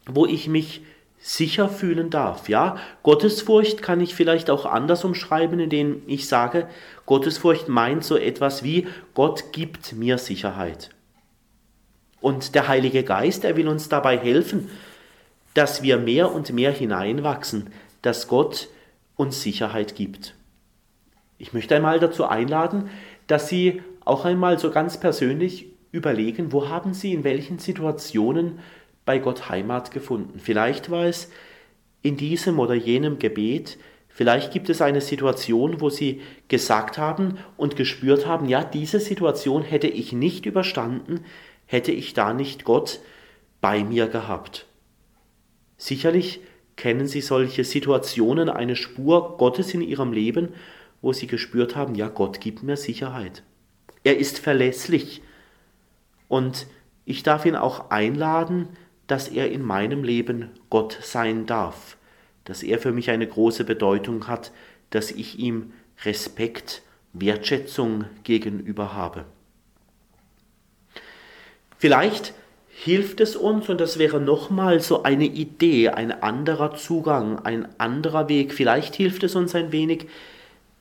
wo 0.06 0.24
ich 0.24 0.48
mich 0.48 0.80
sicher 1.18 1.68
fühlen 1.68 2.08
darf. 2.08 2.48
Ja, 2.48 2.78
Gottesfurcht 3.02 3.82
kann 3.82 4.00
ich 4.00 4.14
vielleicht 4.14 4.48
auch 4.48 4.64
anders 4.64 5.04
umschreiben, 5.04 5.60
indem 5.60 6.00
ich 6.06 6.28
sage, 6.28 6.66
Gottesfurcht 7.04 7.68
meint 7.68 8.04
so 8.04 8.16
etwas 8.16 8.62
wie 8.62 8.88
Gott 9.12 9.52
gibt 9.52 9.92
mir 9.92 10.16
Sicherheit. 10.16 10.88
Und 12.22 12.54
der 12.54 12.68
Heilige 12.68 13.02
Geist, 13.02 13.44
er 13.44 13.54
will 13.54 13.68
uns 13.68 13.90
dabei 13.90 14.16
helfen, 14.16 14.70
dass 15.52 15.82
wir 15.82 15.98
mehr 15.98 16.32
und 16.32 16.54
mehr 16.54 16.72
hineinwachsen, 16.72 17.70
dass 18.00 18.28
Gott 18.28 18.68
uns 19.16 19.42
Sicherheit 19.42 19.94
gibt. 19.94 20.34
Ich 21.36 21.52
möchte 21.52 21.76
einmal 21.76 22.00
dazu 22.00 22.24
einladen, 22.24 22.88
dass 23.26 23.48
Sie 23.48 23.82
auch 24.04 24.24
einmal 24.24 24.58
so 24.58 24.70
ganz 24.70 24.98
persönlich 24.98 25.66
überlegen, 25.92 26.52
wo 26.52 26.68
haben 26.68 26.92
Sie 26.94 27.12
in 27.12 27.24
welchen 27.24 27.58
Situationen 27.58 28.58
bei 29.04 29.18
Gott 29.18 29.48
Heimat 29.48 29.90
gefunden. 29.90 30.38
Vielleicht 30.38 30.90
war 30.90 31.04
es 31.04 31.30
in 32.02 32.16
diesem 32.16 32.58
oder 32.58 32.74
jenem 32.74 33.18
Gebet, 33.18 33.78
vielleicht 34.08 34.52
gibt 34.52 34.68
es 34.68 34.82
eine 34.82 35.00
Situation, 35.00 35.80
wo 35.80 35.90
Sie 35.90 36.20
gesagt 36.48 36.98
haben 36.98 37.38
und 37.56 37.76
gespürt 37.76 38.26
haben, 38.26 38.48
ja, 38.48 38.64
diese 38.64 39.00
Situation 39.00 39.62
hätte 39.62 39.88
ich 39.88 40.12
nicht 40.12 40.46
überstanden, 40.46 41.20
hätte 41.66 41.92
ich 41.92 42.12
da 42.14 42.34
nicht 42.34 42.64
Gott 42.64 43.00
bei 43.60 43.84
mir 43.84 44.08
gehabt. 44.08 44.66
Sicherlich 45.76 46.40
kennen 46.76 47.06
Sie 47.06 47.20
solche 47.20 47.64
Situationen, 47.64 48.48
eine 48.48 48.76
Spur 48.76 49.36
Gottes 49.38 49.72
in 49.74 49.80
Ihrem 49.80 50.12
Leben, 50.12 50.48
wo 51.04 51.12
Sie 51.12 51.26
gespürt 51.26 51.76
haben, 51.76 51.94
ja, 51.94 52.08
Gott 52.08 52.40
gibt 52.40 52.62
mir 52.62 52.78
Sicherheit. 52.78 53.42
Er 54.04 54.16
ist 54.16 54.38
verlässlich. 54.38 55.20
Und 56.28 56.66
ich 57.04 57.22
darf 57.22 57.44
ihn 57.44 57.56
auch 57.56 57.90
einladen, 57.90 58.70
dass 59.06 59.28
er 59.28 59.52
in 59.52 59.62
meinem 59.62 60.02
Leben 60.02 60.48
Gott 60.70 60.98
sein 61.02 61.44
darf, 61.44 61.98
dass 62.44 62.62
er 62.62 62.78
für 62.78 62.90
mich 62.90 63.10
eine 63.10 63.26
große 63.26 63.64
Bedeutung 63.64 64.28
hat, 64.28 64.50
dass 64.88 65.10
ich 65.10 65.38
ihm 65.38 65.74
Respekt, 66.04 66.80
Wertschätzung 67.12 68.06
gegenüber 68.22 68.94
habe. 68.94 69.26
Vielleicht 71.76 72.32
hilft 72.70 73.20
es 73.20 73.36
uns, 73.36 73.68
und 73.68 73.78
das 73.78 73.98
wäre 73.98 74.20
nochmal 74.20 74.80
so 74.80 75.02
eine 75.02 75.26
Idee, 75.26 75.90
ein 75.90 76.22
anderer 76.22 76.74
Zugang, 76.74 77.40
ein 77.40 77.68
anderer 77.78 78.30
Weg, 78.30 78.54
vielleicht 78.54 78.94
hilft 78.94 79.22
es 79.22 79.36
uns 79.36 79.54
ein 79.54 79.70
wenig, 79.70 80.06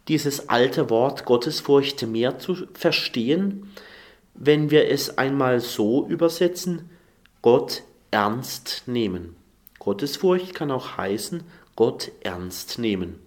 dieses 0.08 0.50
alte 0.50 0.90
Wort 0.90 1.26
Gottesfurcht 1.26 2.06
mehr 2.06 2.40
zu 2.40 2.68
verstehen, 2.74 3.72
wenn 4.34 4.72
wir 4.72 4.90
es 4.90 5.18
einmal 5.18 5.60
so 5.60 6.08
übersetzen, 6.08 6.90
Gott 7.42 7.84
ernst 8.12 8.84
nehmen. 8.86 9.36
Gottesfurcht 9.80 10.54
kann 10.54 10.72
auch 10.72 10.98
heißen, 10.98 11.44
Gott 11.76 12.12
ernst 12.22 12.80
nehmen. 12.80 13.20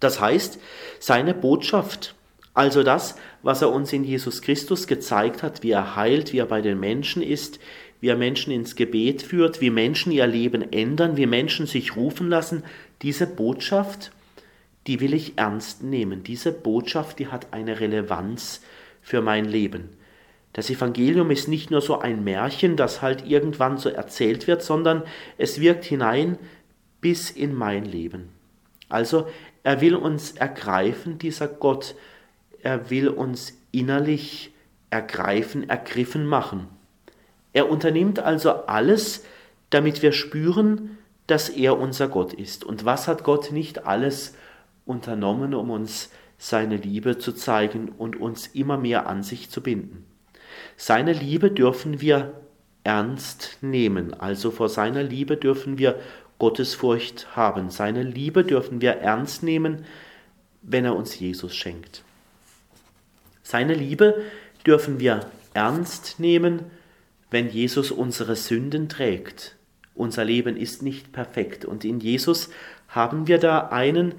Das 0.00 0.20
heißt, 0.20 0.58
seine 1.00 1.34
Botschaft, 1.34 2.14
also 2.52 2.82
das, 2.82 3.16
was 3.42 3.62
er 3.62 3.72
uns 3.72 3.92
in 3.92 4.04
Jesus 4.04 4.42
Christus 4.42 4.86
gezeigt 4.86 5.42
hat, 5.42 5.62
wie 5.62 5.70
er 5.70 5.96
heilt, 5.96 6.32
wie 6.32 6.38
er 6.38 6.46
bei 6.46 6.60
den 6.60 6.78
Menschen 6.78 7.22
ist, 7.22 7.58
wie 8.00 8.08
er 8.08 8.16
Menschen 8.16 8.52
ins 8.52 8.76
Gebet 8.76 9.22
führt, 9.22 9.60
wie 9.60 9.70
Menschen 9.70 10.12
ihr 10.12 10.26
Leben 10.26 10.72
ändern, 10.72 11.16
wie 11.16 11.26
Menschen 11.26 11.66
sich 11.66 11.96
rufen 11.96 12.28
lassen, 12.28 12.62
diese 13.02 13.26
Botschaft, 13.26 14.12
die 14.86 15.00
will 15.00 15.14
ich 15.14 15.38
ernst 15.38 15.82
nehmen. 15.82 16.22
Diese 16.22 16.52
Botschaft, 16.52 17.18
die 17.18 17.28
hat 17.28 17.52
eine 17.52 17.80
Relevanz 17.80 18.60
für 19.00 19.22
mein 19.22 19.44
Leben. 19.44 19.90
Das 20.52 20.70
Evangelium 20.70 21.30
ist 21.30 21.48
nicht 21.48 21.70
nur 21.70 21.80
so 21.80 21.98
ein 21.98 22.22
Märchen, 22.22 22.76
das 22.76 23.02
halt 23.02 23.26
irgendwann 23.26 23.76
so 23.76 23.88
erzählt 23.88 24.46
wird, 24.46 24.62
sondern 24.62 25.02
es 25.36 25.60
wirkt 25.60 25.84
hinein 25.84 26.38
bis 27.00 27.30
in 27.30 27.54
mein 27.54 27.84
Leben. 27.84 28.28
Also 28.88 29.26
er 29.64 29.80
will 29.80 29.96
uns 29.96 30.32
ergreifen, 30.32 31.18
dieser 31.18 31.48
Gott, 31.48 31.96
er 32.62 32.90
will 32.90 33.08
uns 33.08 33.58
innerlich 33.72 34.52
ergreifen, 34.90 35.68
ergriffen 35.68 36.24
machen. 36.24 36.68
Er 37.52 37.68
unternimmt 37.68 38.20
also 38.20 38.52
alles, 38.52 39.24
damit 39.70 40.02
wir 40.02 40.12
spüren, 40.12 40.98
dass 41.26 41.48
er 41.48 41.78
unser 41.78 42.08
Gott 42.08 42.32
ist. 42.32 42.64
Und 42.64 42.84
was 42.84 43.08
hat 43.08 43.24
Gott 43.24 43.50
nicht 43.50 43.86
alles 43.86 44.36
unternommen, 44.84 45.54
um 45.54 45.70
uns 45.70 46.10
seine 46.38 46.76
Liebe 46.76 47.18
zu 47.18 47.32
zeigen 47.32 47.88
und 47.88 48.16
uns 48.16 48.48
immer 48.48 48.76
mehr 48.76 49.06
an 49.06 49.22
sich 49.22 49.50
zu 49.50 49.62
binden? 49.62 50.04
Seine 50.76 51.12
Liebe 51.12 51.50
dürfen 51.50 52.00
wir 52.00 52.40
ernst 52.84 53.58
nehmen, 53.62 54.12
also 54.14 54.50
vor 54.50 54.68
seiner 54.68 55.02
Liebe 55.02 55.36
dürfen 55.36 55.78
wir 55.78 55.98
Gottesfurcht 56.38 57.36
haben. 57.36 57.70
Seine 57.70 58.02
Liebe 58.02 58.44
dürfen 58.44 58.80
wir 58.80 58.92
ernst 58.92 59.42
nehmen, 59.42 59.84
wenn 60.62 60.84
er 60.84 60.96
uns 60.96 61.18
Jesus 61.18 61.54
schenkt. 61.54 62.02
Seine 63.42 63.74
Liebe 63.74 64.22
dürfen 64.66 65.00
wir 65.00 65.26
ernst 65.52 66.18
nehmen, 66.18 66.62
wenn 67.30 67.48
Jesus 67.48 67.90
unsere 67.90 68.36
Sünden 68.36 68.88
trägt. 68.88 69.56
Unser 69.94 70.24
Leben 70.24 70.56
ist 70.56 70.82
nicht 70.82 71.12
perfekt 71.12 71.64
und 71.64 71.84
in 71.84 72.00
Jesus 72.00 72.50
haben 72.88 73.28
wir 73.28 73.38
da 73.38 73.68
einen, 73.68 74.14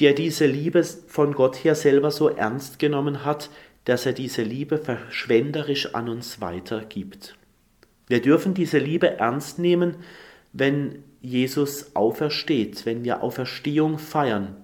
der 0.00 0.12
diese 0.12 0.46
Liebe 0.46 0.84
von 0.84 1.32
Gott 1.32 1.56
her 1.64 1.74
selber 1.74 2.10
so 2.10 2.28
ernst 2.28 2.78
genommen 2.78 3.24
hat, 3.24 3.50
dass 3.84 4.06
er 4.06 4.12
diese 4.12 4.42
Liebe 4.42 4.78
verschwenderisch 4.78 5.94
an 5.94 6.08
uns 6.08 6.40
weitergibt. 6.40 7.36
Wir 8.06 8.20
dürfen 8.22 8.54
diese 8.54 8.78
Liebe 8.78 9.18
ernst 9.18 9.58
nehmen, 9.58 9.96
wenn 10.52 11.04
Jesus 11.20 11.94
aufersteht, 11.94 12.86
wenn 12.86 13.04
wir 13.04 13.22
Auferstehung 13.22 13.98
feiern. 13.98 14.56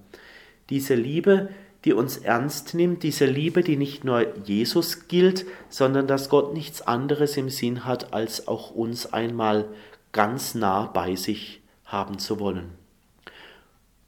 Diese 0.69 0.95
Liebe, 0.95 1.49
die 1.83 1.93
uns 1.93 2.17
ernst 2.17 2.73
nimmt, 2.73 3.03
diese 3.03 3.25
Liebe, 3.25 3.61
die 3.61 3.77
nicht 3.77 4.03
nur 4.03 4.35
Jesus 4.45 5.07
gilt, 5.07 5.45
sondern 5.69 6.07
dass 6.07 6.29
Gott 6.29 6.53
nichts 6.53 6.81
anderes 6.81 7.37
im 7.37 7.49
Sinn 7.49 7.85
hat, 7.85 8.13
als 8.13 8.47
auch 8.47 8.71
uns 8.71 9.13
einmal 9.13 9.65
ganz 10.11 10.55
nah 10.55 10.85
bei 10.85 11.15
sich 11.15 11.61
haben 11.85 12.17
zu 12.17 12.39
wollen. 12.39 12.84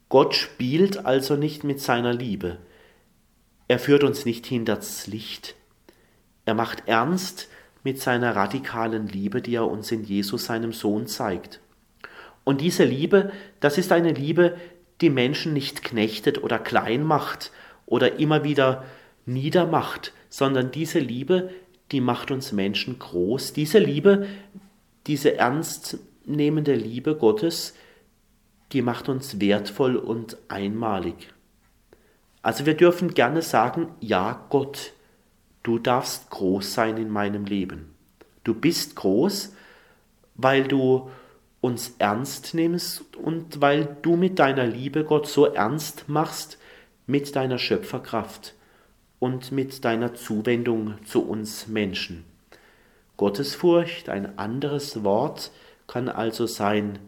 Gott 0.09 0.35
spielt 0.35 1.05
also 1.05 1.35
nicht 1.35 1.63
mit 1.63 1.81
seiner 1.81 2.13
Liebe. 2.13 2.57
Er 3.67 3.79
führt 3.79 4.03
uns 4.03 4.25
nicht 4.25 4.45
hinters 4.45 5.07
Licht. 5.07 5.55
Er 6.45 6.53
macht 6.53 6.83
ernst 6.87 7.49
mit 7.83 7.99
seiner 7.99 8.35
radikalen 8.35 9.07
Liebe, 9.07 9.41
die 9.41 9.55
er 9.55 9.67
uns 9.67 9.91
in 9.91 10.03
Jesus, 10.03 10.45
seinem 10.45 10.71
Sohn, 10.71 11.07
zeigt. 11.07 11.59
Und 12.45 12.61
diese 12.61 12.85
Liebe, 12.85 13.33
das 13.59 13.77
ist 13.77 13.91
eine 13.91 14.13
Liebe, 14.13 14.55
die 15.01 15.09
Menschen 15.09 15.53
nicht 15.53 15.83
knechtet 15.83 16.41
oder 16.41 16.59
klein 16.59 17.03
macht 17.03 17.51
oder 17.85 18.19
immer 18.19 18.45
wieder 18.45 18.85
niedermacht, 19.25 20.13
sondern 20.29 20.71
diese 20.71 20.99
Liebe, 20.99 21.49
die 21.91 21.99
macht 21.99 22.31
uns 22.31 22.53
Menschen 22.53 22.97
groß. 22.97 23.51
Diese 23.51 23.79
Liebe, 23.79 24.27
diese 25.05 25.35
ernstnehmende 25.35 26.75
Liebe 26.75 27.15
Gottes, 27.15 27.73
die 28.73 28.81
macht 28.81 29.09
uns 29.09 29.39
wertvoll 29.39 29.95
und 29.95 30.37
einmalig. 30.47 31.33
Also 32.41 32.65
wir 32.65 32.75
dürfen 32.75 33.13
gerne 33.13 33.41
sagen, 33.41 33.89
ja 33.99 34.45
Gott, 34.49 34.93
du 35.63 35.79
darfst 35.79 36.29
groß 36.29 36.73
sein 36.73 36.97
in 36.97 37.09
meinem 37.09 37.45
Leben. 37.45 37.93
Du 38.43 38.53
bist 38.53 38.95
groß, 38.95 39.53
weil 40.35 40.63
du 40.63 41.09
uns 41.61 41.95
ernst 41.97 42.53
nimmst 42.53 43.15
und 43.17 43.59
weil 43.59 43.97
du 44.01 44.15
mit 44.15 44.39
deiner 44.39 44.65
Liebe 44.65 45.03
Gott 45.03 45.27
so 45.27 45.45
ernst 45.45 46.07
machst 46.07 46.57
mit 47.07 47.35
deiner 47.35 47.57
Schöpferkraft 47.57 48.53
und 49.19 49.51
mit 49.51 49.83
deiner 49.83 50.13
Zuwendung 50.13 50.95
zu 51.05 51.27
uns 51.27 51.67
Menschen. 51.67 52.23
Gottesfurcht, 53.17 54.09
ein 54.09 54.37
anderes 54.37 55.03
Wort, 55.03 55.51
kann 55.87 56.07
also 56.07 56.45
sein, 56.45 56.99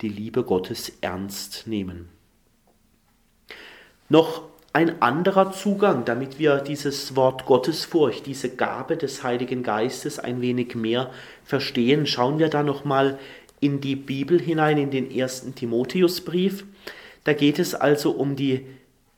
die 0.00 0.08
Liebe 0.08 0.44
Gottes 0.44 0.92
ernst 1.00 1.66
nehmen. 1.66 2.08
Noch 4.08 4.42
ein 4.72 5.00
anderer 5.00 5.52
Zugang, 5.52 6.04
damit 6.04 6.38
wir 6.38 6.56
dieses 6.58 7.14
Wort 7.14 7.46
Gottesfurcht, 7.46 8.26
diese 8.26 8.54
Gabe 8.56 8.96
des 8.96 9.22
Heiligen 9.22 9.62
Geistes 9.62 10.18
ein 10.18 10.40
wenig 10.40 10.74
mehr 10.74 11.10
verstehen. 11.44 12.06
Schauen 12.06 12.40
wir 12.40 12.48
da 12.48 12.64
noch 12.64 12.84
mal 12.84 13.18
in 13.60 13.80
die 13.80 13.96
Bibel 13.96 14.40
hinein, 14.40 14.78
in 14.78 14.90
den 14.90 15.10
ersten 15.10 15.54
Timotheusbrief. 15.54 16.64
Da 17.22 17.32
geht 17.32 17.58
es 17.60 17.74
also 17.74 18.10
um 18.10 18.34
die 18.34 18.66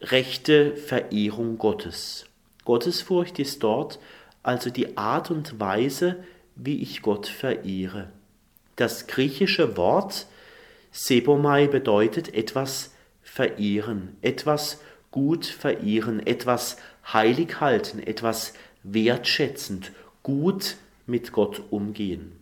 rechte 0.02 0.76
Verehrung 0.76 1.56
Gottes. 1.58 2.26
Gottesfurcht 2.64 3.38
ist 3.38 3.62
dort 3.62 3.98
also 4.42 4.70
die 4.70 4.96
Art 4.96 5.30
und 5.30 5.58
Weise, 5.58 6.22
wie 6.54 6.80
ich 6.82 7.02
Gott 7.02 7.26
verehre. 7.26 8.10
Das 8.76 9.06
griechische 9.06 9.76
Wort 9.76 10.26
Sebomai 10.96 11.66
bedeutet 11.66 12.32
etwas 12.32 12.94
verehren, 13.22 14.16
etwas 14.22 14.80
gut 15.10 15.44
verehren, 15.44 16.26
etwas 16.26 16.78
heilig 17.12 17.60
halten, 17.60 18.02
etwas 18.02 18.54
wertschätzend, 18.82 19.92
gut 20.22 20.76
mit 21.06 21.32
Gott 21.32 21.62
umgehen. 21.68 22.32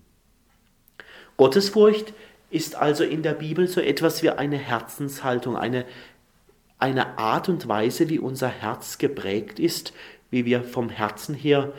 Gottesfurcht 1.36 2.14
ist 2.48 2.76
also 2.76 3.02
in 3.02 3.24
der 3.24 3.34
Bibel 3.34 3.66
so 3.66 3.80
etwas 3.80 4.22
wie 4.22 4.30
eine 4.30 4.56
Herzenshaltung, 4.56 5.56
eine, 5.56 5.84
eine 6.78 7.18
Art 7.18 7.48
und 7.48 7.66
Weise, 7.66 8.08
wie 8.08 8.20
unser 8.20 8.48
Herz 8.48 8.98
geprägt 8.98 9.58
ist, 9.58 9.92
wie 10.30 10.44
wir 10.44 10.62
vom 10.62 10.90
Herzen 10.90 11.34
her 11.34 11.72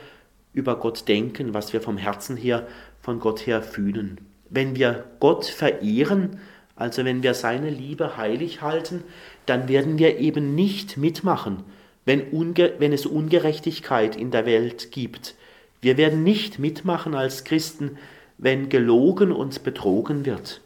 über 0.52 0.78
Gott 0.78 1.08
denken, 1.08 1.54
was 1.54 1.72
wir 1.72 1.80
vom 1.80 1.96
Herzen 1.96 2.36
her 2.36 2.68
von 3.02 3.22
Gott 3.22 3.48
her 3.48 3.64
fühlen. 3.64 4.20
Wenn 4.50 4.76
wir 4.76 5.06
Gott 5.22 5.46
verehren, 5.46 6.42
also 6.76 7.06
wenn 7.06 7.24
wir 7.24 7.34
seine 7.34 7.70
Liebe 7.70 8.18
heilig 8.18 8.62
halten, 8.62 9.04
dann 9.46 9.68
werden 9.68 9.98
wir 9.98 10.20
eben 10.20 10.56
nicht 10.56 10.98
mitmachen, 10.98 11.64
wenn, 12.04 12.30
unge 12.32 12.74
wenn 12.80 12.94
es 12.94 13.06
Ungerechtigkeit 13.06 14.16
in 14.16 14.32
der 14.32 14.46
Welt 14.46 14.92
gibt. 14.92 15.36
Wir 15.82 15.98
werden 15.98 16.24
nicht 16.24 16.60
mitmachen 16.60 17.16
als 17.16 17.44
Christen, 17.44 17.98
wenn 18.38 18.70
gelogen 18.70 19.32
und 19.32 19.64
betrogen 19.64 20.26
wird. 20.26 20.62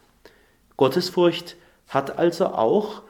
Gottesfurcht 0.78 1.56
hat 1.88 2.17
also 2.17 2.48
auch 2.48 3.04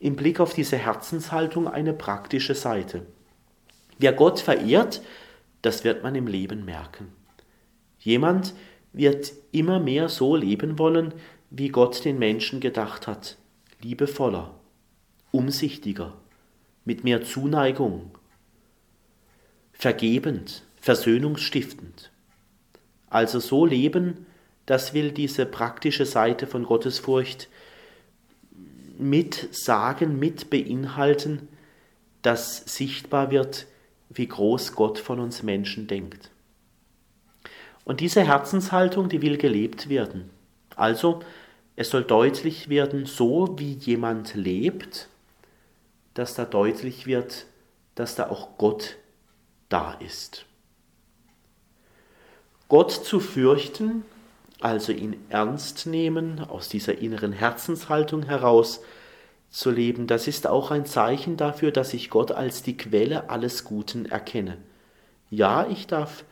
im 0.00 0.16
Blick 0.16 0.40
auf 0.40 0.52
diese 0.54 0.76
Herzenshaltung 0.76 1.68
eine 1.68 1.92
praktische 1.92 2.54
Seite. 2.54 3.06
Wer 3.98 4.12
Gott 4.12 4.40
verehrt, 4.40 5.02
das 5.62 5.84
wird 5.84 6.02
man 6.02 6.14
im 6.14 6.26
Leben 6.26 6.64
merken. 6.64 7.12
Jemand 7.98 8.54
wird 8.92 9.32
immer 9.52 9.80
mehr 9.80 10.08
so 10.08 10.36
leben 10.36 10.78
wollen, 10.78 11.14
wie 11.56 11.68
Gott 11.68 12.04
den 12.04 12.18
Menschen 12.18 12.58
gedacht 12.58 13.06
hat, 13.06 13.36
liebevoller, 13.80 14.54
umsichtiger, 15.30 16.12
mit 16.84 17.04
mehr 17.04 17.22
Zuneigung, 17.22 18.10
vergebend, 19.72 20.64
versöhnungsstiftend. 20.80 22.10
Also 23.08 23.38
so 23.38 23.66
leben, 23.66 24.26
das 24.66 24.94
will 24.94 25.12
diese 25.12 25.46
praktische 25.46 26.06
Seite 26.06 26.48
von 26.48 26.64
Gottesfurcht 26.64 27.48
mit 28.98 29.48
sagen, 29.54 30.18
mit 30.18 30.50
beinhalten, 30.50 31.48
dass 32.22 32.64
sichtbar 32.64 33.30
wird, 33.30 33.66
wie 34.08 34.26
groß 34.26 34.74
Gott 34.74 34.98
von 34.98 35.20
uns 35.20 35.44
Menschen 35.44 35.86
denkt. 35.86 36.30
Und 37.84 38.00
diese 38.00 38.22
Herzenshaltung, 38.22 39.08
die 39.08 39.22
will 39.22 39.36
gelebt 39.36 39.88
werden. 39.88 40.30
Also, 40.74 41.20
es 41.76 41.90
soll 41.90 42.04
deutlich 42.04 42.68
werden, 42.68 43.06
so 43.06 43.58
wie 43.58 43.72
jemand 43.72 44.34
lebt, 44.34 45.08
dass 46.14 46.34
da 46.34 46.44
deutlich 46.44 47.06
wird, 47.06 47.46
dass 47.94 48.14
da 48.14 48.28
auch 48.30 48.56
Gott 48.58 48.96
da 49.68 49.94
ist. 49.94 50.46
Gott 52.68 52.92
zu 52.92 53.20
fürchten, 53.20 54.04
also 54.60 54.92
ihn 54.92 55.16
ernst 55.28 55.86
nehmen, 55.86 56.40
aus 56.40 56.68
dieser 56.68 56.98
inneren 56.98 57.32
Herzenshaltung 57.32 58.24
heraus 58.24 58.80
zu 59.50 59.70
leben, 59.70 60.06
das 60.06 60.26
ist 60.26 60.46
auch 60.46 60.70
ein 60.70 60.86
Zeichen 60.86 61.36
dafür, 61.36 61.70
dass 61.70 61.94
ich 61.94 62.10
Gott 62.10 62.32
als 62.32 62.62
die 62.62 62.76
Quelle 62.76 63.30
alles 63.30 63.64
Guten 63.64 64.06
erkenne. 64.06 64.58
Ja, 65.30 65.66
ich 65.68 65.86
darf 65.86 66.24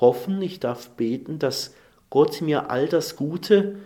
hoffen, 0.00 0.42
ich 0.42 0.60
darf 0.60 0.90
beten, 0.90 1.38
dass 1.38 1.74
Gott 2.10 2.40
mir 2.40 2.70
all 2.70 2.88
das 2.88 3.16
Gute, 3.16 3.76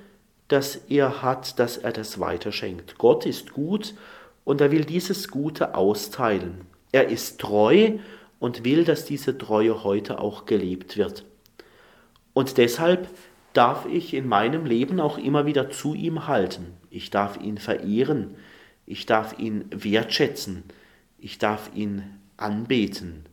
das 0.52 0.76
er 0.88 1.22
hat, 1.22 1.58
dass 1.58 1.78
er 1.78 1.92
das 1.92 2.20
weiterschenkt. 2.20 2.98
Gott 2.98 3.26
ist 3.26 3.52
gut 3.52 3.94
und 4.44 4.60
er 4.60 4.70
will 4.70 4.84
dieses 4.84 5.28
Gute 5.28 5.74
austeilen. 5.74 6.66
Er 6.92 7.08
ist 7.08 7.40
treu 7.40 7.98
und 8.38 8.64
will, 8.64 8.84
dass 8.84 9.04
diese 9.04 9.38
Treue 9.38 9.82
heute 9.82 10.20
auch 10.20 10.44
gelebt 10.44 10.96
wird. 10.96 11.24
Und 12.34 12.58
deshalb 12.58 13.08
darf 13.52 13.86
ich 13.86 14.14
in 14.14 14.28
meinem 14.28 14.66
Leben 14.66 15.00
auch 15.00 15.18
immer 15.18 15.46
wieder 15.46 15.70
zu 15.70 15.94
ihm 15.94 16.26
halten. 16.26 16.74
Ich 16.90 17.10
darf 17.10 17.38
ihn 17.38 17.58
verehren, 17.58 18.36
ich 18.86 19.06
darf 19.06 19.38
ihn 19.38 19.64
wertschätzen, 19.70 20.64
ich 21.18 21.38
darf 21.38 21.70
ihn 21.74 22.18
anbeten. 22.36 23.26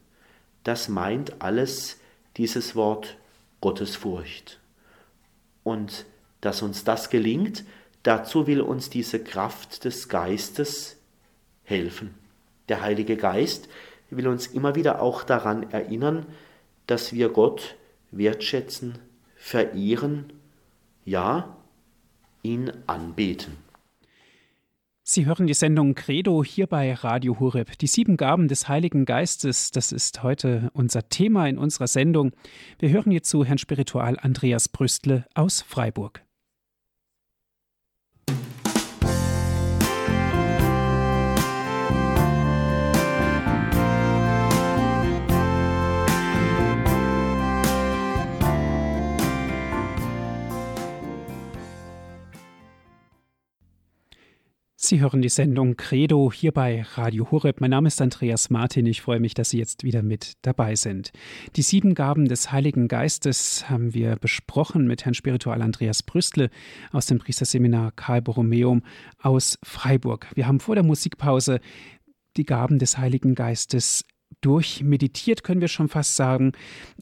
Das 0.64 0.90
meint 0.90 1.42
alles 1.42 2.00
dieses 2.38 2.76
Wort 2.76 3.18
Gottesfurcht. 3.62 4.60
Und 5.64 6.06
dass 6.42 6.62
uns 6.62 6.84
das 6.84 7.10
gelingt, 7.10 7.64
dazu 8.04 8.48
will 8.48 8.62
uns 8.62 8.90
diese 8.90 9.24
Kraft 9.24 9.84
des 9.86 10.10
Geistes 10.10 10.98
helfen. 11.64 12.14
Der 12.70 12.82
Heilige 12.82 13.18
Geist 13.18 13.70
will 14.10 14.28
uns 14.28 14.48
immer 14.48 14.76
wieder 14.76 15.02
auch 15.02 15.24
daran 15.24 15.72
erinnern, 15.72 16.26
dass 16.88 17.14
wir 17.14 17.30
Gott 17.30 17.76
wertschätzen, 18.12 18.98
verehren, 19.36 20.34
ja, 21.06 21.56
ihn 22.42 22.72
anbeten. 22.88 23.58
Sie 25.12 25.26
hören 25.26 25.48
die 25.48 25.56
Sendung 25.56 25.96
Credo 25.96 26.44
hier 26.44 26.68
bei 26.68 26.94
Radio 26.94 27.40
Hureb. 27.40 27.80
Die 27.80 27.88
sieben 27.88 28.16
Gaben 28.16 28.48
des 28.48 28.68
Heiligen 28.68 29.06
Geistes, 29.06 29.72
das 29.72 29.92
ist 29.92 30.22
heute 30.22 30.70
unser 30.74 31.10
Thema 31.10 31.48
in 31.48 31.58
unserer 31.58 31.88
Sendung. 31.88 32.32
Wir 32.78 32.90
hören 32.90 33.12
jetzt 33.12 33.30
zu 33.30 33.44
Herrn 33.44 33.58
Spiritual 33.58 34.20
Andreas 34.20 34.70
Brüstle 34.70 35.26
aus 35.34 35.64
Freiburg. 35.64 36.22
Sie 54.90 55.02
hören 55.02 55.22
die 55.22 55.30
Sendung 55.30 55.78
Credo 55.78 56.32
hier 56.34 56.52
bei 56.52 56.82
Radio 56.96 57.30
Horeb. 57.30 57.62
Mein 57.62 57.70
Name 57.70 57.90
ist 57.90 58.02
Andreas 58.02 58.50
Martin. 58.50 58.88
Ich 58.88 59.04
freue 59.04 59.20
mich, 59.20 59.36
dass 59.36 59.52
Sie 59.52 59.60
jetzt 59.60 59.84
wieder 59.84 60.02
mit 60.02 60.34
dabei 60.42 60.74
sind. 60.74 61.12
Die 61.56 61.62
sieben 61.62 61.94
Gaben 61.94 62.28
des 62.28 62.52
Heiligen 62.52 62.88
Geistes 62.88 63.70
haben 63.70 63.94
wir 63.94 64.16
besprochen 64.16 64.88
mit 64.88 65.06
Herrn 65.06 65.14
Spiritual 65.14 65.62
Andreas 65.62 66.02
Brüstle 66.02 66.50
aus 66.92 67.06
dem 67.06 67.20
Priesterseminar 67.20 67.92
Karl 67.92 68.24
Borromeum 68.24 68.82
aus 69.20 69.60
Freiburg. 69.62 70.26
Wir 70.34 70.48
haben 70.48 70.60
vor 70.60 70.74
der 70.74 70.84
Musikpause 70.84 71.60
die 72.36 72.46
Gaben 72.46 72.80
des 72.80 72.98
Heiligen 72.98 73.36
Geistes 73.36 74.06
durchmeditiert, 74.42 75.44
können 75.44 75.62
wir 75.62 75.68
schon 75.68 75.90
fast 75.90 76.16
sagen. 76.16 76.54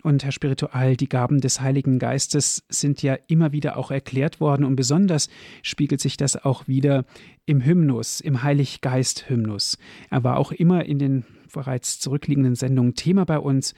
Und 0.04 0.24
Herr 0.24 0.32
Spiritual, 0.32 0.96
die 0.96 1.10
Gaben 1.10 1.40
des 1.40 1.62
Heiligen 1.62 2.00
Geistes 2.00 2.64
sind 2.70 3.02
ja 3.02 3.18
immer 3.28 3.52
wieder 3.52 3.78
auch 3.78 3.92
erklärt 3.92 4.40
worden 4.40 4.66
und 4.66 4.76
besonders 4.76 5.30
spiegelt 5.62 6.02
sich 6.02 6.18
das 6.18 6.36
auch 6.44 6.68
wieder 6.68 7.06
im 7.46 7.64
Hymnus, 7.64 8.20
im 8.20 8.44
Heiliggeist-Hymnus. 8.44 9.78
Er 10.10 10.24
war 10.24 10.38
auch 10.38 10.52
immer 10.52 10.86
in 10.86 11.00
den 11.00 11.26
bereits 11.54 12.00
zurückliegenden 12.00 12.56
Sendungen 12.56 12.96
Thema 12.96 13.26
bei 13.26 13.40
uns. 13.40 13.74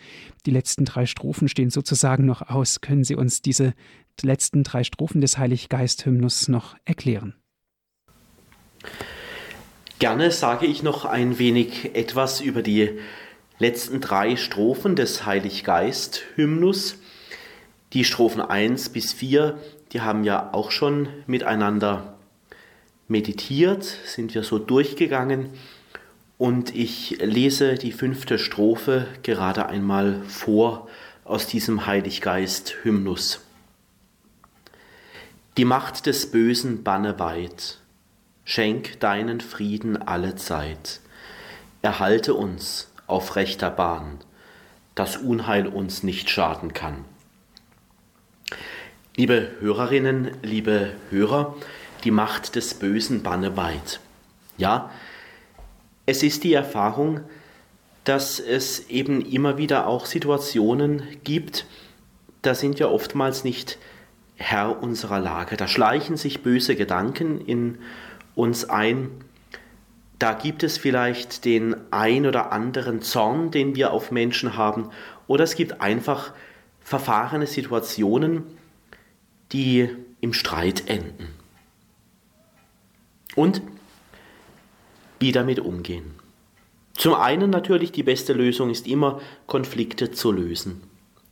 Die 0.46 0.52
letzten 0.52 0.86
drei 0.86 1.06
Strophen 1.06 1.48
stehen 1.48 1.70
sozusagen 1.70 2.26
noch 2.26 2.42
aus. 2.42 2.82
Können 2.82 3.04
Sie 3.04 3.16
uns 3.16 3.42
diese 3.42 3.74
letzten 4.22 4.64
drei 4.64 4.84
Strophen 4.84 5.22
des 5.22 5.38
Heiliggeist-Hymnus 5.38 6.48
noch 6.48 6.76
erklären? 6.86 7.36
Gerne 10.00 10.32
sage 10.32 10.66
ich 10.66 10.82
noch 10.82 11.06
ein 11.06 11.40
wenig 11.40 11.94
etwas 11.94 12.40
über 12.40 12.62
die 12.62 12.90
letzten 13.60 14.00
drei 14.00 14.38
Strophen 14.38 14.96
des 14.96 15.26
Heiliggeist-Hymnus. 15.26 16.98
Die 17.94 18.06
Strophen 18.06 18.42
1 18.42 18.90
bis 18.90 19.12
4, 19.14 19.60
die 19.92 20.02
haben 20.02 20.24
ja 20.24 20.54
auch 20.54 20.72
schon 20.72 21.10
miteinander 21.28 22.18
meditiert, 23.08 23.84
sind 23.84 24.34
wir 24.34 24.44
so 24.44 24.60
durchgegangen. 24.60 25.50
Und 26.38 26.74
ich 26.74 27.18
lese 27.20 27.76
die 27.76 27.92
fünfte 27.92 28.40
Strophe 28.40 29.08
gerade 29.24 29.66
einmal 29.66 30.22
vor 30.24 30.88
aus 31.26 31.46
diesem 31.46 31.86
Heiliggeist-Hymnus. 31.86 33.42
Die 35.58 35.66
Macht 35.66 36.06
des 36.06 36.32
Bösen 36.32 36.84
banne 36.84 37.20
weit, 37.20 37.80
schenk 38.46 39.02
deinen 39.02 39.42
Frieden 39.42 39.98
alle 39.98 40.36
Zeit, 40.36 41.02
erhalte 41.82 42.36
uns 42.36 42.89
auf 43.10 43.36
rechter 43.36 43.70
Bahn, 43.70 44.20
dass 44.96 45.18
Unheil 45.18 45.68
uns 45.68 46.04
nicht 46.04 46.30
schaden 46.30 46.74
kann. 46.74 47.06
Liebe 49.16 49.52
Hörerinnen, 49.60 50.32
liebe 50.44 50.94
Hörer, 51.10 51.56
die 52.04 52.12
Macht 52.12 52.56
des 52.56 52.74
Bösen 52.74 53.24
banne 53.24 53.58
weit. 53.58 54.00
Ja, 54.58 54.90
es 56.06 56.24
ist 56.24 56.44
die 56.44 56.54
Erfahrung, 56.54 57.22
dass 58.04 58.40
es 58.40 58.90
eben 58.90 59.22
immer 59.22 59.58
wieder 59.58 59.88
auch 59.88 60.06
Situationen 60.06 61.04
gibt, 61.24 61.66
da 62.42 62.56
sind 62.56 62.80
wir 62.80 62.90
oftmals 62.90 63.44
nicht 63.44 63.78
Herr 64.36 64.82
unserer 64.82 65.20
Lage. 65.20 65.58
Da 65.58 65.68
schleichen 65.68 66.16
sich 66.16 66.42
böse 66.42 66.76
Gedanken 66.76 67.42
in 67.42 67.80
uns 68.36 68.70
ein. 68.70 69.10
Da 70.20 70.34
gibt 70.34 70.64
es 70.64 70.78
vielleicht 70.78 71.46
den 71.46 71.76
ein 71.92 72.26
oder 72.26 72.52
anderen 72.52 73.02
Zorn, 73.02 73.52
den 73.52 73.76
wir 73.76 73.94
auf 73.94 74.12
Menschen 74.12 74.58
haben, 74.58 74.90
oder 75.28 75.46
es 75.46 75.56
gibt 75.56 75.80
einfach 75.80 76.34
verfahrene 76.82 77.48
Situationen, 77.48 78.44
die 79.52 79.90
im 80.20 80.34
Streit 80.34 80.90
enden. 80.90 81.30
Und 83.36 83.62
wie 85.20 85.32
damit 85.32 85.60
umgehen. 85.60 86.16
Zum 86.94 87.14
einen 87.14 87.50
natürlich 87.50 87.92
die 87.92 88.04
beste 88.04 88.34
Lösung 88.34 88.70
ist 88.70 88.88
immer, 88.88 89.22
Konflikte 89.48 90.12
zu 90.12 90.32
lösen. 90.32 90.82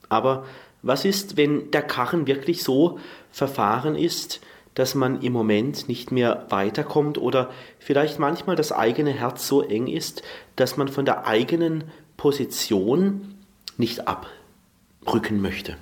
Aber 0.07 0.45
was 0.81 1.03
ist, 1.03 1.35
wenn 1.35 1.71
der 1.71 1.81
Karren 1.81 2.27
wirklich 2.27 2.63
so 2.63 2.99
verfahren 3.31 3.95
ist, 3.95 4.39
dass 4.77 4.93
man 4.93 5.23
im 5.23 5.33
Moment 5.33 5.89
nicht 5.89 6.11
mehr 6.11 6.45
weiterkommt 6.49 7.17
oder 7.17 7.49
vielleicht 7.79 8.19
manchmal 8.19 8.55
das 8.55 8.71
eigene 8.71 9.09
Herz 9.09 9.47
so 9.47 9.63
eng 9.63 9.87
ist, 9.87 10.21
dass 10.55 10.77
man 10.77 10.87
von 10.87 11.03
der 11.03 11.25
eigenen 11.25 11.85
Position 12.15 13.33
nicht 13.75 14.07
abrücken 14.07 15.41
möchte. 15.41 15.77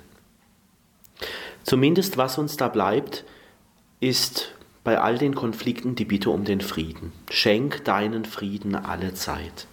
Zumindest 1.62 2.16
was 2.16 2.38
uns 2.38 2.56
da 2.56 2.68
bleibt, 2.68 3.24
ist 4.00 4.54
bei 4.82 4.98
all 4.98 5.18
den 5.18 5.34
Konflikten 5.34 5.94
die 5.94 6.06
Bitte 6.06 6.30
um 6.30 6.46
den 6.46 6.62
Frieden. 6.62 7.12
Schenk 7.30 7.84
deinen 7.84 8.24
Frieden 8.24 8.74
alle 8.74 9.12
Zeit. 9.12 9.66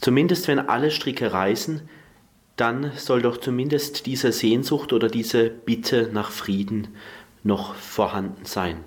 Zumindest 0.00 0.48
wenn 0.48 0.58
alle 0.58 0.90
Stricke 0.90 1.32
reißen, 1.32 1.88
dann 2.56 2.90
soll 2.96 3.22
doch 3.22 3.36
zumindest 3.36 4.06
diese 4.06 4.32
Sehnsucht 4.32 4.92
oder 4.92 5.06
diese 5.08 5.48
Bitte 5.48 6.10
nach 6.12 6.32
Frieden 6.32 6.88
noch 7.42 7.74
vorhanden 7.74 8.44
sein. 8.44 8.78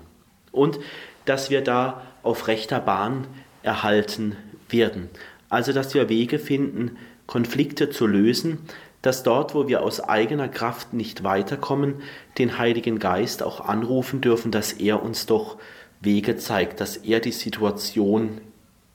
Und 0.52 0.78
dass 1.24 1.50
wir 1.50 1.62
da 1.62 2.02
auf 2.22 2.48
rechter 2.48 2.80
Bahn 2.80 3.26
erhalten 3.62 4.36
werden. 4.68 5.08
Also 5.48 5.72
dass 5.72 5.94
wir 5.94 6.08
Wege 6.08 6.38
finden, 6.38 6.96
Konflikte 7.26 7.90
zu 7.90 8.06
lösen, 8.06 8.58
dass 9.02 9.22
dort, 9.22 9.54
wo 9.54 9.68
wir 9.68 9.82
aus 9.82 10.00
eigener 10.00 10.48
Kraft 10.48 10.94
nicht 10.94 11.24
weiterkommen, 11.24 11.96
den 12.38 12.58
Heiligen 12.58 12.98
Geist 12.98 13.42
auch 13.42 13.60
anrufen 13.60 14.20
dürfen, 14.20 14.50
dass 14.50 14.72
er 14.72 15.02
uns 15.02 15.26
doch 15.26 15.58
Wege 16.00 16.36
zeigt, 16.36 16.80
dass 16.80 16.96
er 16.96 17.20
die 17.20 17.32
Situation 17.32 18.40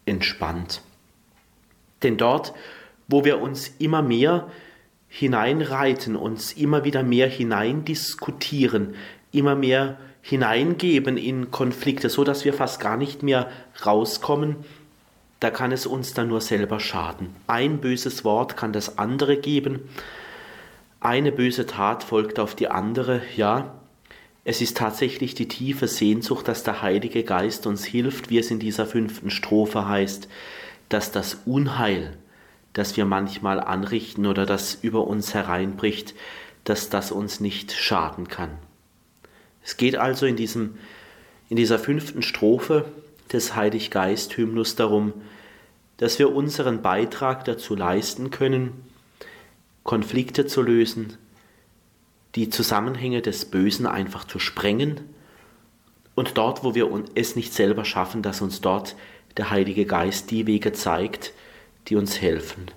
entspannt. 0.05 0.81
Denn 2.01 2.17
dort, 2.17 2.53
wo 3.07 3.25
wir 3.25 3.41
uns 3.41 3.71
immer 3.79 4.01
mehr 4.01 4.49
hineinreiten, 5.07 6.15
uns 6.15 6.53
immer 6.53 6.83
wieder 6.83 7.03
mehr 7.03 7.27
hineindiskutieren, 7.27 8.95
immer 9.31 9.55
mehr 9.55 9.97
hineingeben 10.21 11.17
in 11.17 11.51
Konflikte, 11.51 12.09
so 12.09 12.23
dass 12.23 12.45
wir 12.45 12.53
fast 12.53 12.79
gar 12.79 12.97
nicht 12.97 13.23
mehr 13.23 13.49
rauskommen, 13.85 14.57
da 15.39 15.49
kann 15.49 15.71
es 15.71 15.85
uns 15.85 16.13
dann 16.13 16.27
nur 16.27 16.41
selber 16.41 16.79
schaden. 16.79 17.35
Ein 17.47 17.79
böses 17.79 18.25
Wort 18.25 18.57
kann 18.57 18.73
das 18.73 18.97
andere 18.97 19.37
geben, 19.37 19.81
eine 21.01 21.31
böse 21.31 21.65
Tat 21.65 22.03
folgt 22.03 22.39
auf 22.39 22.55
die 22.55 22.67
andere, 22.67 23.21
ja. 23.37 23.73
Es 24.43 24.61
ist 24.61 24.75
tatsächlich 24.77 25.33
die 25.33 25.47
tiefe 25.47 25.87
Sehnsucht, 25.87 26.47
dass 26.47 26.63
der 26.63 26.81
Heilige 26.81 27.23
Geist 27.23 27.67
uns 27.67 27.85
hilft, 27.85 28.29
wie 28.29 28.39
es 28.39 28.51
in 28.51 28.59
dieser 28.59 28.85
fünften 28.85 29.29
Strophe 29.29 29.87
heißt, 29.87 30.27
dass 30.89 31.11
das 31.11 31.41
Unheil, 31.45 32.17
das 32.73 32.97
wir 32.97 33.05
manchmal 33.05 33.61
anrichten 33.61 34.25
oder 34.25 34.45
das 34.45 34.75
über 34.81 35.07
uns 35.07 35.33
hereinbricht, 35.33 36.15
dass 36.65 36.89
das 36.89 37.11
uns 37.11 37.39
nicht 37.39 37.71
schaden 37.71 38.27
kann. 38.27 38.51
Es 39.69 39.77
geht 39.77 39.97
also 39.97 40.25
in, 40.25 40.35
diesem, 40.35 40.79
in 41.47 41.55
dieser 41.55 41.77
fünften 41.77 42.23
Strophe 42.23 42.85
des 43.31 43.55
Heiliggeist-Hymnus 43.55 44.75
darum, 44.75 45.13
dass 45.97 46.17
wir 46.17 46.33
unseren 46.33 46.81
Beitrag 46.81 47.45
dazu 47.45 47.75
leisten 47.75 48.31
können, 48.31 48.71
Konflikte 49.83 50.47
zu 50.47 50.63
lösen, 50.63 51.17
die 52.33 52.49
Zusammenhänge 52.49 53.21
des 53.21 53.45
Bösen 53.45 53.85
einfach 53.85 54.25
zu 54.25 54.39
sprengen 54.39 55.01
und 56.15 56.39
dort, 56.39 56.63
wo 56.63 56.73
wir 56.73 56.89
es 57.13 57.35
nicht 57.35 57.53
selber 57.53 57.85
schaffen, 57.85 58.23
dass 58.23 58.41
uns 58.41 58.61
dort 58.61 58.95
der 59.37 59.51
Heilige 59.51 59.85
Geist 59.85 60.31
die 60.31 60.47
Wege 60.47 60.73
zeigt, 60.73 61.31
die 61.89 61.95
uns 61.95 62.19
helfen, 62.19 62.71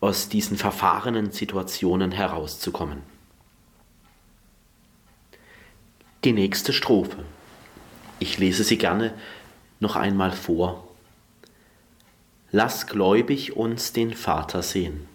aus 0.00 0.30
diesen 0.30 0.56
verfahrenen 0.56 1.32
Situationen 1.32 2.12
herauszukommen. 2.12 3.09
Die 6.22 6.32
nächste 6.32 6.74
Strophe. 6.74 7.24
Ich 8.18 8.36
lese 8.36 8.62
sie 8.62 8.76
gerne 8.76 9.14
noch 9.78 9.96
einmal 9.96 10.32
vor. 10.32 10.86
Lass 12.52 12.86
gläubig 12.86 13.56
uns 13.56 13.94
den 13.94 14.12
Vater 14.12 14.62
sehen, 14.62 15.08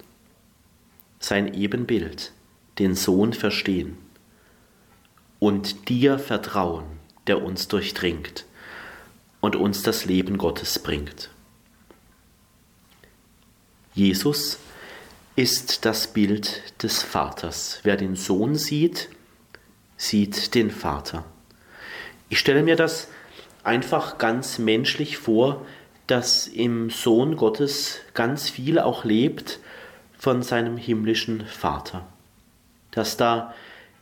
sein 1.20 1.54
Ebenbild, 1.54 2.32
den 2.80 2.96
Sohn 2.96 3.34
verstehen 3.34 4.00
und 5.38 5.90
dir 5.90 6.18
vertrauen, 6.18 6.86
der 7.28 7.44
uns 7.44 7.68
durchdringt 7.68 8.46
und 9.42 9.56
uns 9.56 9.84
das 9.84 10.06
Leben 10.06 10.40
Gottes 10.40 10.80
bringt. 10.80 11.30
Jesus 13.94 14.58
ist 15.36 15.86
das 15.86 16.08
Bild 16.08 16.82
des 16.82 17.04
Vaters. 17.04 17.80
Wer 17.84 17.96
den 17.96 18.16
Sohn 18.16 18.56
sieht, 18.56 19.10
sieht 19.98 20.56
den 20.56 20.72
Vater. 20.72 21.26
Ich 22.30 22.40
stelle 22.40 22.64
mir 22.64 22.76
das 22.76 23.08
einfach 23.64 24.18
ganz 24.18 24.60
menschlich 24.60 25.18
vor, 25.18 25.66
dass 26.08 26.48
im 26.48 26.90
Sohn 26.90 27.36
Gottes 27.36 28.00
ganz 28.14 28.50
viel 28.50 28.80
auch 28.80 29.04
lebt 29.04 29.60
von 30.18 30.44
seinem 30.44 30.78
himmlischen 30.78 31.46
Vater. 31.46 32.06
Dass 32.92 33.18
da 33.18 33.54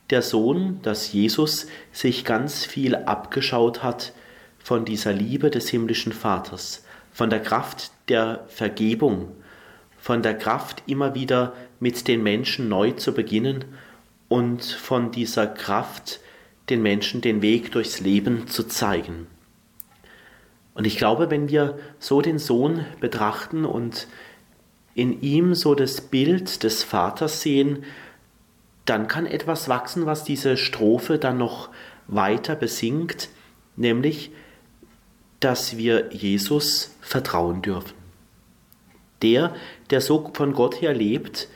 der 0.09 0.21
Sohn, 0.21 0.79
dass 0.81 1.13
Jesus 1.13 1.67
sich 1.91 2.25
ganz 2.25 2.65
viel 2.65 2.95
abgeschaut 2.95 3.83
hat 3.83 4.13
von 4.59 4.85
dieser 4.85 5.13
Liebe 5.13 5.49
des 5.49 5.69
himmlischen 5.69 6.13
Vaters, 6.13 6.83
von 7.11 7.29
der 7.29 7.41
Kraft 7.41 7.91
der 8.09 8.45
Vergebung, 8.47 9.31
von 9.97 10.21
der 10.21 10.37
Kraft, 10.37 10.83
immer 10.87 11.15
wieder 11.15 11.53
mit 11.79 12.07
den 12.07 12.21
Menschen 12.21 12.67
neu 12.67 12.91
zu 12.91 13.13
beginnen 13.13 13.65
und 14.33 14.63
von 14.63 15.11
dieser 15.11 15.45
Kraft, 15.45 16.19
den 16.67 16.81
Menschen 16.81 17.21
den 17.21 17.43
Weg 17.43 17.71
durchs 17.71 17.99
Leben 17.99 18.47
zu 18.47 18.63
zeigen. 18.63 19.27
Und 20.73 20.87
ich 20.87 20.97
glaube, 20.97 21.29
wenn 21.29 21.49
wir 21.49 21.77
so 21.99 22.19
den 22.19 22.39
Sohn 22.39 22.83
betrachten 22.99 23.63
und 23.63 24.07
in 24.95 25.21
ihm 25.21 25.53
so 25.53 25.75
das 25.75 26.01
Bild 26.01 26.63
des 26.63 26.81
Vaters 26.81 27.43
sehen, 27.43 27.83
dann 28.85 29.07
kann 29.07 29.27
etwas 29.27 29.69
wachsen, 29.69 30.07
was 30.07 30.23
diese 30.23 30.57
Strophe 30.57 31.19
dann 31.19 31.37
noch 31.37 31.69
weiter 32.07 32.55
besingt, 32.55 33.29
nämlich, 33.75 34.31
dass 35.41 35.77
wir 35.77 36.11
Jesus 36.11 36.95
vertrauen 37.01 37.61
dürfen. 37.61 37.93
Der, 39.21 39.53
der 39.91 40.01
so 40.01 40.31
von 40.33 40.53
Gott 40.53 40.81
her 40.81 40.95
lebt, 40.95 41.49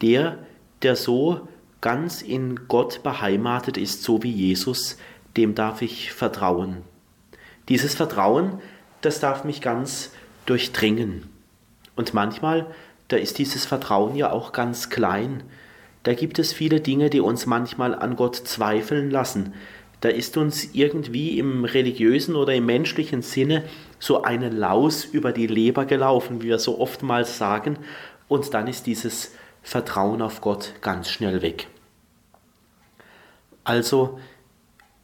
der, 0.00 0.38
der 0.80 0.96
so 0.96 1.48
ganz 1.84 2.22
in 2.22 2.66
Gott 2.66 3.02
beheimatet 3.02 3.76
ist, 3.76 4.02
so 4.02 4.22
wie 4.22 4.30
Jesus, 4.30 4.96
dem 5.36 5.54
darf 5.54 5.82
ich 5.82 6.12
vertrauen. 6.12 6.78
Dieses 7.68 7.94
Vertrauen, 7.94 8.58
das 9.02 9.20
darf 9.20 9.44
mich 9.44 9.60
ganz 9.60 10.10
durchdringen. 10.46 11.28
Und 11.94 12.14
manchmal, 12.14 12.64
da 13.08 13.18
ist 13.18 13.36
dieses 13.36 13.66
Vertrauen 13.66 14.16
ja 14.16 14.32
auch 14.32 14.52
ganz 14.52 14.88
klein. 14.88 15.42
Da 16.04 16.14
gibt 16.14 16.38
es 16.38 16.54
viele 16.54 16.80
Dinge, 16.80 17.10
die 17.10 17.20
uns 17.20 17.44
manchmal 17.44 17.94
an 17.94 18.16
Gott 18.16 18.36
zweifeln 18.36 19.10
lassen. 19.10 19.52
Da 20.00 20.08
ist 20.08 20.38
uns 20.38 20.70
irgendwie 20.72 21.38
im 21.38 21.66
religiösen 21.66 22.34
oder 22.34 22.54
im 22.54 22.64
menschlichen 22.64 23.20
Sinne 23.20 23.62
so 23.98 24.22
eine 24.22 24.48
Laus 24.48 25.04
über 25.04 25.32
die 25.32 25.48
Leber 25.48 25.84
gelaufen, 25.84 26.40
wie 26.40 26.46
wir 26.46 26.58
so 26.58 26.80
oftmals 26.80 27.36
sagen, 27.36 27.76
und 28.26 28.54
dann 28.54 28.68
ist 28.68 28.86
dieses 28.86 29.32
Vertrauen 29.62 30.22
auf 30.22 30.40
Gott 30.40 30.72
ganz 30.80 31.10
schnell 31.10 31.42
weg. 31.42 31.68
Also, 33.64 34.18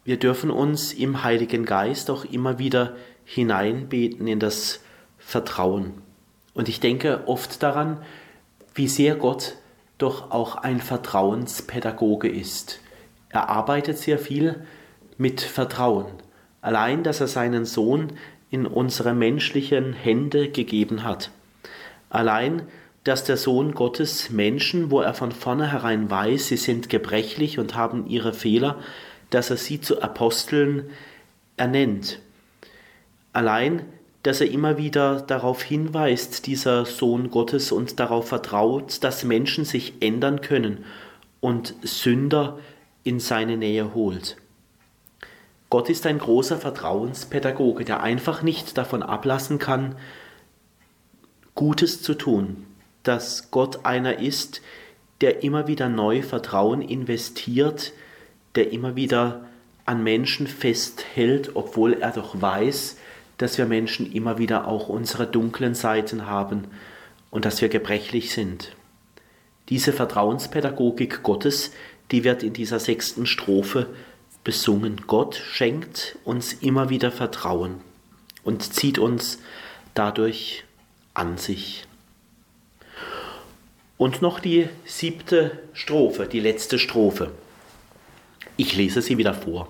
wir 0.03 0.17
dürfen 0.17 0.51
uns 0.51 0.93
im 0.93 1.23
Heiligen 1.23 1.65
Geist 1.65 2.09
auch 2.09 2.25
immer 2.25 2.59
wieder 2.59 2.95
hineinbeten 3.25 4.27
in 4.27 4.39
das 4.39 4.81
Vertrauen. 5.17 5.93
Und 6.53 6.69
ich 6.69 6.79
denke 6.79 7.23
oft 7.27 7.61
daran, 7.63 8.01
wie 8.73 8.87
sehr 8.87 9.15
Gott 9.15 9.55
doch 9.97 10.31
auch 10.31 10.55
ein 10.55 10.81
Vertrauenspädagoge 10.81 12.27
ist. 12.27 12.79
Er 13.29 13.49
arbeitet 13.49 13.97
sehr 13.97 14.17
viel 14.17 14.65
mit 15.17 15.41
Vertrauen. 15.41 16.07
Allein, 16.61 17.03
dass 17.03 17.21
er 17.21 17.27
seinen 17.27 17.65
Sohn 17.65 18.13
in 18.49 18.65
unsere 18.65 19.13
menschlichen 19.13 19.93
Hände 19.93 20.49
gegeben 20.49 21.03
hat. 21.03 21.31
Allein, 22.09 22.63
dass 23.03 23.23
der 23.23 23.37
Sohn 23.37 23.73
Gottes 23.73 24.29
Menschen, 24.29 24.91
wo 24.91 25.01
er 25.01 25.13
von 25.13 25.31
vornherein 25.31 26.09
weiß, 26.09 26.47
sie 26.47 26.57
sind 26.57 26.89
gebrechlich 26.89 27.57
und 27.57 27.75
haben 27.75 28.07
ihre 28.07 28.33
Fehler, 28.33 28.79
dass 29.31 29.49
er 29.49 29.57
sie 29.57 29.81
zu 29.81 30.01
Aposteln 30.01 30.89
ernennt. 31.57 32.19
Allein, 33.33 33.83
dass 34.23 34.41
er 34.41 34.51
immer 34.51 34.77
wieder 34.77 35.21
darauf 35.21 35.63
hinweist, 35.63 36.45
dieser 36.45 36.85
Sohn 36.85 37.31
Gottes, 37.31 37.71
und 37.71 37.99
darauf 37.99 38.27
vertraut, 38.27 39.03
dass 39.03 39.23
Menschen 39.23 39.65
sich 39.65 39.93
ändern 39.99 40.41
können 40.41 40.85
und 41.39 41.73
Sünder 41.81 42.59
in 43.03 43.19
seine 43.19 43.57
Nähe 43.57 43.95
holt. 43.95 44.37
Gott 45.71 45.89
ist 45.89 46.05
ein 46.05 46.19
großer 46.19 46.57
Vertrauenspädagoge, 46.57 47.85
der 47.85 48.03
einfach 48.03 48.43
nicht 48.43 48.77
davon 48.77 49.01
ablassen 49.01 49.57
kann, 49.57 49.95
Gutes 51.55 52.01
zu 52.01 52.13
tun, 52.13 52.65
dass 53.03 53.51
Gott 53.51 53.85
einer 53.85 54.19
ist, 54.19 54.61
der 55.21 55.43
immer 55.43 55.67
wieder 55.67 55.89
neu 55.89 56.21
Vertrauen 56.21 56.81
investiert, 56.81 57.93
der 58.55 58.71
immer 58.71 58.95
wieder 58.95 59.45
an 59.85 60.03
Menschen 60.03 60.47
festhält, 60.47 61.51
obwohl 61.55 61.93
er 61.93 62.11
doch 62.11 62.41
weiß, 62.41 62.97
dass 63.37 63.57
wir 63.57 63.65
Menschen 63.65 64.11
immer 64.11 64.37
wieder 64.37 64.67
auch 64.67 64.87
unsere 64.87 65.25
dunklen 65.27 65.73
Seiten 65.73 66.27
haben 66.27 66.65
und 67.29 67.45
dass 67.45 67.61
wir 67.61 67.69
gebrechlich 67.69 68.31
sind. 68.31 68.75
Diese 69.69 69.93
Vertrauenspädagogik 69.93 71.23
Gottes, 71.23 71.71
die 72.11 72.23
wird 72.23 72.43
in 72.43 72.53
dieser 72.53 72.79
sechsten 72.79 73.25
Strophe 73.25 73.87
besungen. 74.43 75.01
Gott 75.07 75.35
schenkt 75.35 76.17
uns 76.23 76.53
immer 76.53 76.89
wieder 76.89 77.11
Vertrauen 77.11 77.75
und 78.43 78.73
zieht 78.73 78.99
uns 78.99 79.39
dadurch 79.93 80.63
an 81.13 81.37
sich. 81.37 81.87
Und 84.01 84.23
noch 84.23 84.39
die 84.39 84.67
siebte 84.83 85.59
Strophe, 85.73 86.25
die 86.25 86.39
letzte 86.39 86.79
Strophe. 86.79 87.29
Ich 88.57 88.75
lese 88.75 88.99
sie 88.99 89.19
wieder 89.19 89.35
vor. 89.35 89.67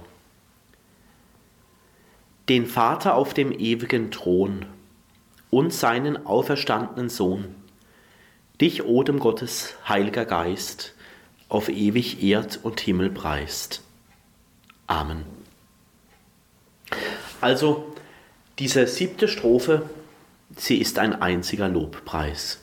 Den 2.47 2.65
Vater 2.65 3.15
auf 3.15 3.33
dem 3.33 3.51
ewigen 3.51 4.09
Thron 4.09 4.67
und 5.49 5.73
seinen 5.73 6.25
auferstandenen 6.25 7.09
Sohn, 7.09 7.53
dich, 8.61 8.85
Odem 8.85 9.19
Gottes, 9.19 9.75
Heiliger 9.85 10.23
Geist, 10.23 10.93
auf 11.49 11.67
ewig 11.67 12.23
Erd 12.23 12.57
und 12.63 12.79
Himmel 12.79 13.09
preist. 13.09 13.83
Amen. 14.87 15.25
Also, 17.41 17.93
diese 18.59 18.87
siebte 18.87 19.27
Strophe, 19.27 19.89
sie 20.55 20.77
ist 20.77 20.99
ein 20.99 21.21
einziger 21.21 21.67
Lobpreis. 21.67 22.60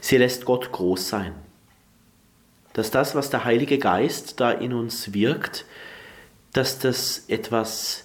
Sie 0.00 0.16
lässt 0.16 0.44
Gott 0.44 0.72
groß 0.72 1.08
sein. 1.08 1.34
Dass 2.72 2.90
das, 2.90 3.14
was 3.14 3.30
der 3.30 3.44
Heilige 3.44 3.78
Geist 3.78 4.40
da 4.40 4.50
in 4.50 4.72
uns 4.72 5.12
wirkt, 5.12 5.64
dass 6.52 6.78
das 6.78 7.24
etwas 7.28 8.04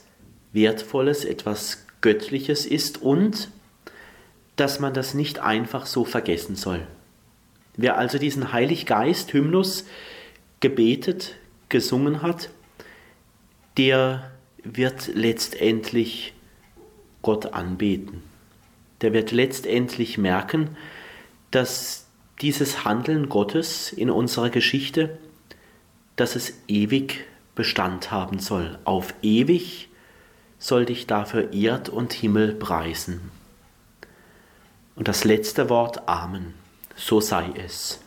Wertvolles, 0.53 1.25
etwas 1.25 1.85
Göttliches 2.01 2.65
ist 2.65 3.01
und 3.01 3.49
dass 4.55 4.79
man 4.79 4.93
das 4.93 5.13
nicht 5.13 5.39
einfach 5.39 5.85
so 5.85 6.05
vergessen 6.05 6.55
soll. 6.55 6.87
Wer 7.77 7.97
also 7.97 8.17
diesen 8.17 8.53
Heiliggeist-Hymnus 8.53 9.85
gebetet, 10.61 11.35
gesungen 11.69 12.21
hat, 12.21 12.49
der 13.77 14.31
wird 14.63 15.07
letztendlich 15.13 16.33
Gott 17.21 17.47
anbeten. 17.53 18.23
Der 19.01 19.13
wird 19.13 19.31
letztendlich 19.31 20.17
merken, 20.17 20.77
dass 21.55 22.07
dieses 22.41 22.83
Handeln 22.83 23.29
Gottes 23.29 23.93
in 23.93 24.09
unserer 24.09 24.49
Geschichte, 24.49 25.17
dass 26.17 26.35
es 26.35 26.53
ewig 26.67 27.23
Bestand 27.55 28.11
haben 28.11 28.39
soll. 28.39 28.77
Auf 28.83 29.13
ewig 29.21 29.87
soll 30.59 30.85
dich 30.85 31.07
dafür 31.07 31.53
Erd 31.53 31.87
und 31.87 32.11
Himmel 32.11 32.53
preisen. 32.55 33.31
Und 34.97 35.07
das 35.07 35.23
letzte 35.23 35.69
Wort 35.69 36.09
Amen, 36.09 36.55
so 36.97 37.21
sei 37.21 37.49
es. 37.65 38.01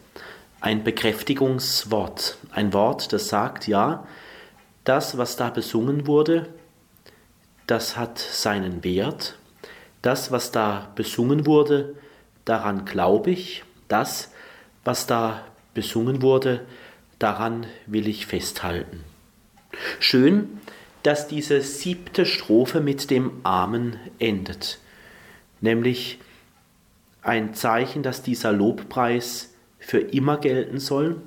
Ein 0.60 0.84
Bekräftigungswort, 0.84 2.36
ein 2.50 2.74
Wort, 2.74 3.14
das 3.14 3.28
sagt, 3.28 3.66
ja, 3.66 4.06
das, 4.84 5.16
was 5.16 5.36
da 5.36 5.48
besungen 5.48 6.06
wurde, 6.06 6.50
das 7.66 7.96
hat 7.96 8.18
seinen 8.18 8.84
Wert. 8.84 9.38
Das, 10.02 10.32
was 10.32 10.50
da 10.50 10.92
besungen 10.96 11.46
wurde, 11.46 11.94
daran 12.48 12.84
glaube 12.84 13.30
ich. 13.30 13.64
Das, 13.88 14.32
was 14.84 15.06
da 15.06 15.44
besungen 15.74 16.22
wurde, 16.22 16.66
daran 17.18 17.66
will 17.86 18.06
ich 18.06 18.26
festhalten. 18.26 19.04
Schön, 20.00 20.60
dass 21.02 21.28
diese 21.28 21.60
siebte 21.60 22.26
Strophe 22.26 22.80
mit 22.80 23.10
dem 23.10 23.32
Amen 23.44 23.96
endet, 24.18 24.78
nämlich 25.60 26.18
ein 27.22 27.54
Zeichen, 27.54 28.02
dass 28.02 28.22
dieser 28.22 28.52
Lobpreis 28.52 29.54
für 29.78 29.98
immer 29.98 30.38
gelten 30.38 30.78
soll 30.78 31.20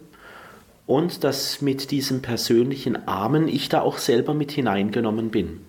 und 0.88 1.24
dass 1.24 1.62
mit 1.62 1.92
diesem 1.92 2.22
persönlichen 2.22 3.08
Amen 3.08 3.48
ich 3.48 3.70
da 3.70 3.82
auch 3.82 3.98
selber 3.98 4.34
mit 4.34 4.52
hineingenommen 4.52 5.30
bin. 5.30 5.62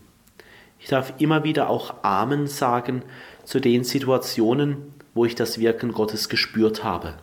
Ich 0.78 0.88
darf 0.88 1.14
immer 1.18 1.44
wieder 1.44 1.70
auch 1.70 2.02
Amen 2.02 2.48
sagen 2.48 3.02
zu 3.44 3.60
den 3.60 3.84
Situationen, 3.84 4.92
wo 5.14 5.24
ich 5.24 5.34
das 5.34 5.58
Wirken 5.58 5.92
Gottes 5.92 6.28
gespürt 6.28 6.84
habe. 6.84 7.14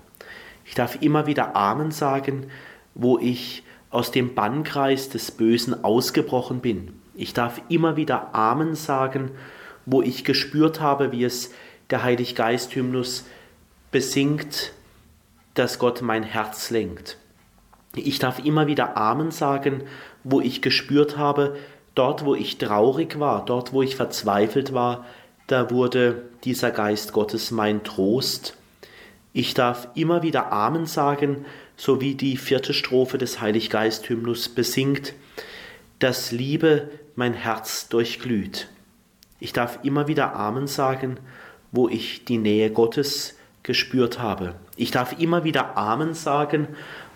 Ich 0.66 0.76
darf 0.76 1.02
immer 1.02 1.26
wieder 1.26 1.56
Amen 1.56 1.92
sagen, 1.92 2.48
wo 2.94 3.18
ich 3.18 3.64
aus 3.90 4.12
dem 4.12 4.36
Bannkreis 4.36 5.10
des 5.10 5.32
Bösen 5.32 5.84
ausgebrochen 5.84 6.60
bin. 6.60 6.94
Ich 7.16 7.34
darf 7.34 7.62
immer 7.70 7.96
wieder 7.96 8.36
Amen 8.36 8.76
sagen, 8.76 9.32
wo 9.86 10.02
ich 10.02 10.24
gespürt 10.24 10.80
habe, 10.80 11.12
wie 11.12 11.24
es 11.24 11.52
der 11.90 12.04
Heiliggeist-Hymnus 12.04 13.26
besingt, 13.92 14.74
dass 15.56 15.80
Gott 15.80 16.02
mein 16.02 16.24
Herz 16.24 16.70
lenkt. 16.70 17.18
Ich 17.96 18.20
darf 18.20 18.46
immer 18.46 18.68
wieder 18.68 18.96
Amen 18.96 19.32
sagen, 19.32 19.82
wo 20.24 20.40
ich 20.40 20.62
gespürt 20.62 21.18
habe, 21.18 21.58
dort 21.96 22.24
wo 22.24 22.36
ich 22.36 22.60
traurig 22.60 23.20
war, 23.20 23.44
dort 23.44 23.74
wo 23.74 23.82
ich 23.82 23.96
verzweifelt 23.96 24.74
war, 24.74 25.06
da 25.50 25.72
wurde 25.72 26.22
dieser 26.44 26.70
Geist 26.70 27.12
Gottes 27.12 27.50
mein 27.50 27.84
Trost. 27.84 28.56
Ich 29.34 29.56
darf 29.56 29.88
immer 29.96 30.22
wieder 30.22 30.52
Amen 30.52 30.86
sagen, 30.86 31.44
so 31.76 32.00
wie 32.02 32.14
die 32.14 32.38
vierte 32.38 32.72
Strophe 32.72 33.18
des 33.18 33.42
Heiliggeist-Hymnus 33.42 34.50
besingt, 34.50 35.14
dass 35.98 36.32
Liebe 36.32 36.92
mein 37.16 37.34
Herz 37.34 37.90
durchglüht. 37.90 38.68
Ich 39.40 39.52
darf 39.52 39.80
immer 39.82 40.08
wieder 40.08 40.36
Amen 40.36 40.68
sagen, 40.68 41.18
wo 41.72 41.90
ich 41.90 42.26
die 42.26 42.38
Nähe 42.38 42.70
Gottes 42.70 43.36
gespürt 43.64 44.20
habe. 44.20 44.54
Ich 44.76 44.92
darf 44.92 45.20
immer 45.20 45.44
wieder 45.44 45.78
Amen 45.78 46.14
sagen, 46.14 46.68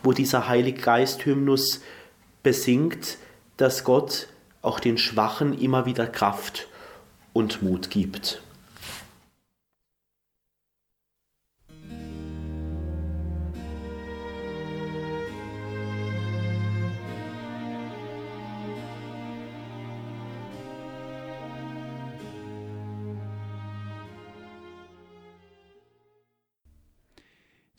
wo 0.02 0.12
dieser 0.12 0.48
Heilige 0.48 0.82
Geist 0.82 1.24
Hymnus 1.24 1.82
besingt, 2.42 3.20
dass 3.58 3.84
Gott 3.84 4.28
auch 4.64 4.80
den 4.80 4.98
Schwachen 4.98 5.56
immer 5.56 5.86
wieder 5.86 6.08
Kraft 6.08 6.68
und 7.34 7.62
Mut 7.62 7.90
gibt. 7.90 8.42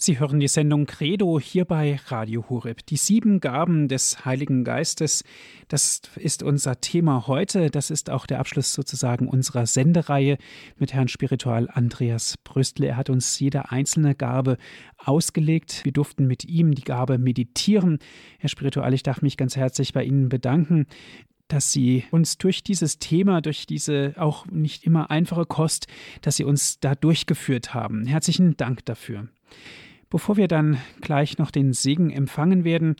Sie 0.05 0.21
hören 0.21 0.39
die 0.39 0.49
Sendung 0.49 0.85
Credo 0.85 1.41
hier 1.41 1.65
bei 1.65 1.99
Radio 2.09 2.45
Horeb. 2.51 2.85
Die 2.85 2.99
sieben 2.99 3.41
Gaben 3.41 3.89
des 3.89 4.27
Heiligen 4.27 4.63
Geistes, 4.63 5.25
das 5.69 6.03
ist 6.17 6.43
unser 6.43 6.79
Thema 6.83 7.27
heute. 7.27 7.71
Das 7.71 7.91
ist 7.91 8.11
auch 8.11 8.27
der 8.27 8.39
Abschluss 8.39 8.75
sozusagen 8.75 9.29
unserer 9.29 9.65
Sendereihe 9.65 10.37
mit 10.77 10.93
Herrn 10.93 11.09
Spiritual 11.09 11.71
Andreas 11.73 12.37
Bröstle. 12.45 12.89
Er 12.89 12.99
hat 12.99 13.09
uns 13.09 13.41
jede 13.41 13.71
einzelne 13.71 14.15
Gabe 14.15 14.59
ausgelegt. 14.99 15.87
Wir 15.87 15.93
durften 15.93 16.27
mit 16.27 16.45
ihm 16.45 16.75
die 16.75 16.85
Gabe 16.85 17.17
meditieren. 17.17 17.99
Herr 18.39 18.51
Spiritual, 18.51 18.93
ich 18.93 19.05
darf 19.05 19.23
mich 19.23 19.39
ganz 19.39 19.57
herzlich 19.57 19.95
bei 19.95 20.05
Ihnen 20.05 20.29
bedanken 20.29 20.85
dass 21.49 21.73
Sie 21.73 22.05
uns 22.11 22.39
durch 22.39 22.63
dieses 22.63 22.99
Thema, 22.99 23.43
durch 23.43 23.67
diese 23.67 24.15
auch 24.17 24.47
nicht 24.47 24.85
immer 24.85 25.11
einfache 25.11 25.45
Kost, 25.45 25.87
dass 26.23 26.37
Sie 26.37 26.45
uns 26.45 26.81
da 26.81 26.95
durchgeführt 26.95 27.75
haben. 27.75 28.07
Herzlichen 28.07 28.57
Dank 28.57 28.85
dafür. 28.87 29.29
Bevor 30.15 30.37
wir 30.37 30.47
dann 30.47 30.79
gleich 31.01 31.39
noch 31.39 31.51
den 31.51 31.73
Segen 31.73 32.11
empfangen 32.11 32.62
werden, 32.62 32.95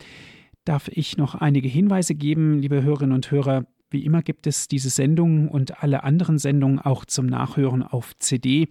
darf 0.65 0.89
ich 0.89 1.17
noch 1.17 1.37
einige 1.37 1.69
Hinweise 1.69 2.17
geben, 2.17 2.59
liebe 2.59 2.83
Hörerinnen 2.83 3.15
und 3.15 3.31
Hörer. 3.31 3.67
Wie 3.89 4.05
immer 4.05 4.21
gibt 4.21 4.49
es 4.49 4.67
diese 4.67 4.91
Sendung 4.91 5.47
und 5.47 5.81
alle 5.81 6.03
anderen 6.03 6.39
Sendungen 6.39 6.81
auch 6.81 7.05
zum 7.05 7.27
Nachhören 7.27 7.85
auf 7.85 8.19
CD. 8.19 8.67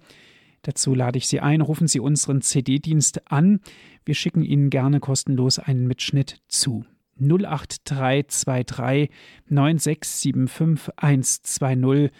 Dazu 0.62 0.94
lade 0.94 1.18
ich 1.20 1.30
Sie 1.30 1.39
ein, 1.39 1.62
rufen 1.62 1.88
Sie 1.88 2.02
unseren 2.02 2.41
CD-Dienst 2.41 3.32
an. 3.32 3.62
Wir 4.04 4.14
schicken 4.14 4.44
Ihnen 4.44 4.70
gerne 4.70 5.00
kostenlos 5.00 5.58
einen 5.58 5.88
Mitschnitt 5.88 6.41
zu. 6.50 6.84
08323 7.22 9.10
9675 9.48 10.94
120 10.98 12.12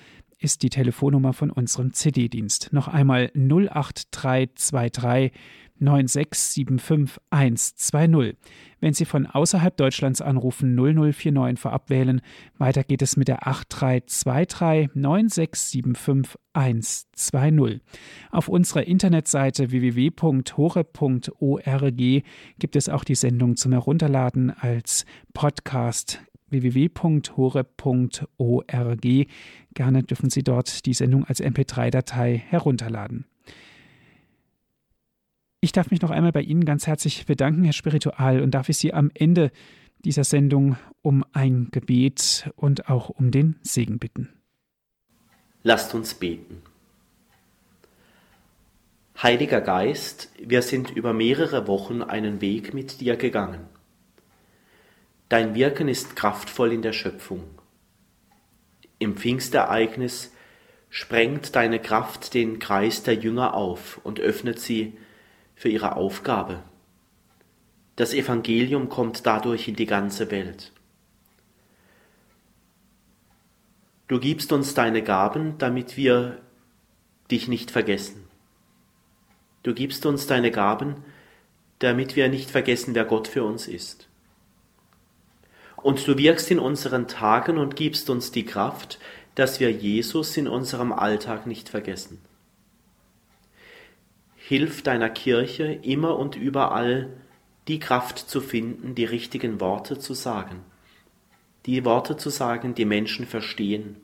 ist 0.44 0.62
die 0.62 0.70
Telefonnummer 0.70 1.34
von 1.34 1.50
unserem 1.50 1.94
CD-Dienst. 1.94 2.70
Noch 2.72 2.88
einmal 2.88 3.32
08323 3.36 5.32
9675120. 5.82 8.36
Wenn 8.80 8.94
Sie 8.94 9.06
von 9.06 9.26
außerhalb 9.26 9.76
Deutschlands 9.78 10.22
anrufen, 10.22 10.76
0049 10.76 11.60
vorab 11.60 11.90
wählen. 11.90 12.22
Weiter 12.58 12.84
geht 12.84 13.02
es 13.02 13.18
mit 13.18 13.28
der 13.28 13.48
8323 13.48 14.92
9675120. 14.96 17.80
Auf 18.32 18.50
unserer 18.50 18.86
Internetseite 18.86 19.72
www.hore.org 19.72 22.24
gibt 22.60 22.76
es 22.76 22.90
auch 22.90 23.04
die 23.04 23.16
Sendung 23.16 23.56
zum 23.56 23.72
Herunterladen 23.72 24.52
als 24.52 25.06
Podcast 25.34 26.22
www.hore.org. 26.54 27.78
Gerne 29.74 30.04
dürfen 30.04 30.30
Sie 30.30 30.44
dort 30.44 30.86
die 30.86 30.94
Sendung 30.94 31.26
als 31.26 31.44
MP3-Datei 31.44 32.38
herunterladen. 32.38 33.26
Ich 35.60 35.72
darf 35.72 35.92
mich 35.92 36.02
noch 36.02 36.12
einmal 36.12 36.32
bei 36.32 36.42
Ihnen 36.42 36.66
ganz 36.66 36.88
herzlich 36.88 37.26
bedanken, 37.26 37.64
Herr 37.64 37.74
Spiritual, 37.74 38.42
und 38.42 38.52
darf 38.52 38.70
ich 38.70 38.78
Sie 38.78 38.94
am 38.94 39.12
Ende 39.14 39.52
dieser 40.04 40.24
Sendung 40.24 40.78
um 41.02 41.24
ein 41.32 41.70
Gebet 41.72 42.50
und 42.56 42.90
auch 42.90 43.10
um 43.10 43.32
den 43.32 43.56
Segen 43.62 44.00
bitten. 44.00 44.30
Lasst 45.64 45.94
uns 45.94 46.14
beten. 46.14 46.62
Heiliger 49.22 49.62
Geist, 49.62 50.32
wir 50.44 50.62
sind 50.62 50.90
über 50.90 51.14
mehrere 51.14 51.68
Wochen 51.68 52.02
einen 52.02 52.42
Weg 52.42 52.74
mit 52.74 53.00
dir 53.00 53.16
gegangen. 53.16 53.62
Dein 55.34 55.56
Wirken 55.56 55.88
ist 55.88 56.16
kraftvoll 56.16 56.72
in 56.72 56.84
der 56.84 56.94
Schöpfung. 56.94 57.44
Im 59.00 59.18
Pfingstereignis 59.18 60.32
sprengt 60.92 61.56
deine 61.56 61.80
Kraft 61.80 62.36
den 62.36 62.60
Kreis 62.60 63.02
der 63.02 63.16
Jünger 63.16 63.56
auf 63.56 64.00
und 64.04 64.20
öffnet 64.20 64.60
sie 64.60 64.96
für 65.56 65.70
ihre 65.70 65.96
Aufgabe. 65.96 66.62
Das 67.96 68.14
Evangelium 68.14 68.90
kommt 68.90 69.26
dadurch 69.26 69.68
in 69.68 69.76
die 69.76 69.88
ganze 69.88 70.30
Welt. 70.30 70.72
Du 74.08 74.20
gibst 74.20 74.52
uns 74.52 74.76
deine 74.76 75.02
Gaben, 75.02 75.58
damit 75.58 75.98
wir 75.98 76.44
dich 77.32 77.48
nicht 77.48 77.72
vergessen. 77.72 78.28
Du 79.64 79.74
gibst 79.74 80.06
uns 80.06 80.28
deine 80.28 80.52
Gaben, 80.52 81.04
damit 81.80 82.16
wir 82.16 82.30
nicht 82.30 82.52
vergessen, 82.52 82.94
wer 82.94 83.06
Gott 83.06 83.28
für 83.28 83.44
uns 83.44 83.68
ist. 83.68 84.10
Und 85.84 86.08
du 86.08 86.18
wirkst 86.18 86.50
in 86.50 86.60
unseren 86.60 87.10
Tagen 87.10 87.58
und 87.58 87.76
gibst 87.76 88.10
uns 88.10 88.32
die 88.32 88.46
Kraft, 88.46 89.00
dass 89.36 89.60
wir 89.60 89.70
Jesus 89.70 90.38
in 90.38 90.48
unserem 90.48 90.94
Alltag 90.94 91.46
nicht 91.46 91.68
vergessen. 91.68 92.22
Hilf 94.38 94.82
deiner 94.82 95.10
Kirche 95.10 95.66
immer 95.66 96.18
und 96.18 96.38
überall 96.38 97.10
die 97.68 97.80
Kraft 97.80 98.18
zu 98.18 98.40
finden, 98.40 98.96
die 98.96 99.06
richtigen 99.06 99.60
Worte 99.60 100.00
zu 100.00 100.14
sagen. 100.14 100.62
Die 101.66 101.84
Worte 101.84 102.16
zu 102.16 102.30
sagen, 102.30 102.76
die 102.76 102.86
Menschen 102.86 103.26
verstehen. 103.26 103.98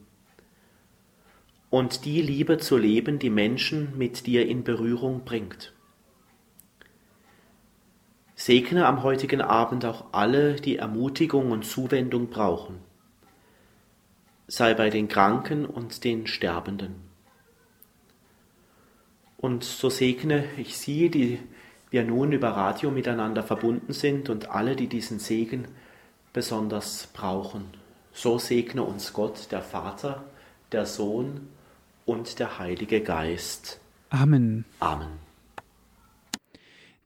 Und 1.69 2.03
die 2.03 2.21
Liebe 2.21 2.57
zu 2.57 2.77
leben, 2.77 3.19
die 3.19 3.29
Menschen 3.29 3.97
mit 3.97 4.27
dir 4.27 4.47
in 4.47 4.63
Berührung 4.65 5.23
bringt. 5.23 5.71
Segne 8.39 8.85
am 8.85 9.03
heutigen 9.03 9.41
Abend 9.41 9.83
auch 9.83 10.13
alle, 10.13 10.55
die 10.55 10.77
Ermutigung 10.77 11.51
und 11.51 11.65
Zuwendung 11.65 12.29
brauchen. 12.29 12.79
Sei 14.47 14.73
bei 14.73 14.89
den 14.89 15.09
Kranken 15.09 15.65
und 15.65 16.05
den 16.05 16.25
Sterbenden. 16.25 16.95
Und 19.35 19.65
so 19.65 19.89
segne 19.89 20.45
ich 20.55 20.77
Sie, 20.77 21.09
die 21.09 21.39
wir 21.89 22.05
nun 22.05 22.31
über 22.31 22.51
Radio 22.51 22.91
miteinander 22.91 23.43
verbunden 23.43 23.91
sind 23.91 24.29
und 24.29 24.49
alle, 24.49 24.77
die 24.77 24.87
diesen 24.87 25.19
Segen 25.19 25.67
besonders 26.31 27.09
brauchen. 27.11 27.65
So 28.13 28.39
segne 28.39 28.83
uns 28.83 29.11
Gott, 29.11 29.51
der 29.51 29.61
Vater, 29.61 30.23
der 30.71 30.85
Sohn 30.85 31.49
und 32.05 32.39
der 32.39 32.57
Heilige 32.57 33.01
Geist. 33.01 33.81
Amen. 34.11 34.63
Amen. 34.79 35.28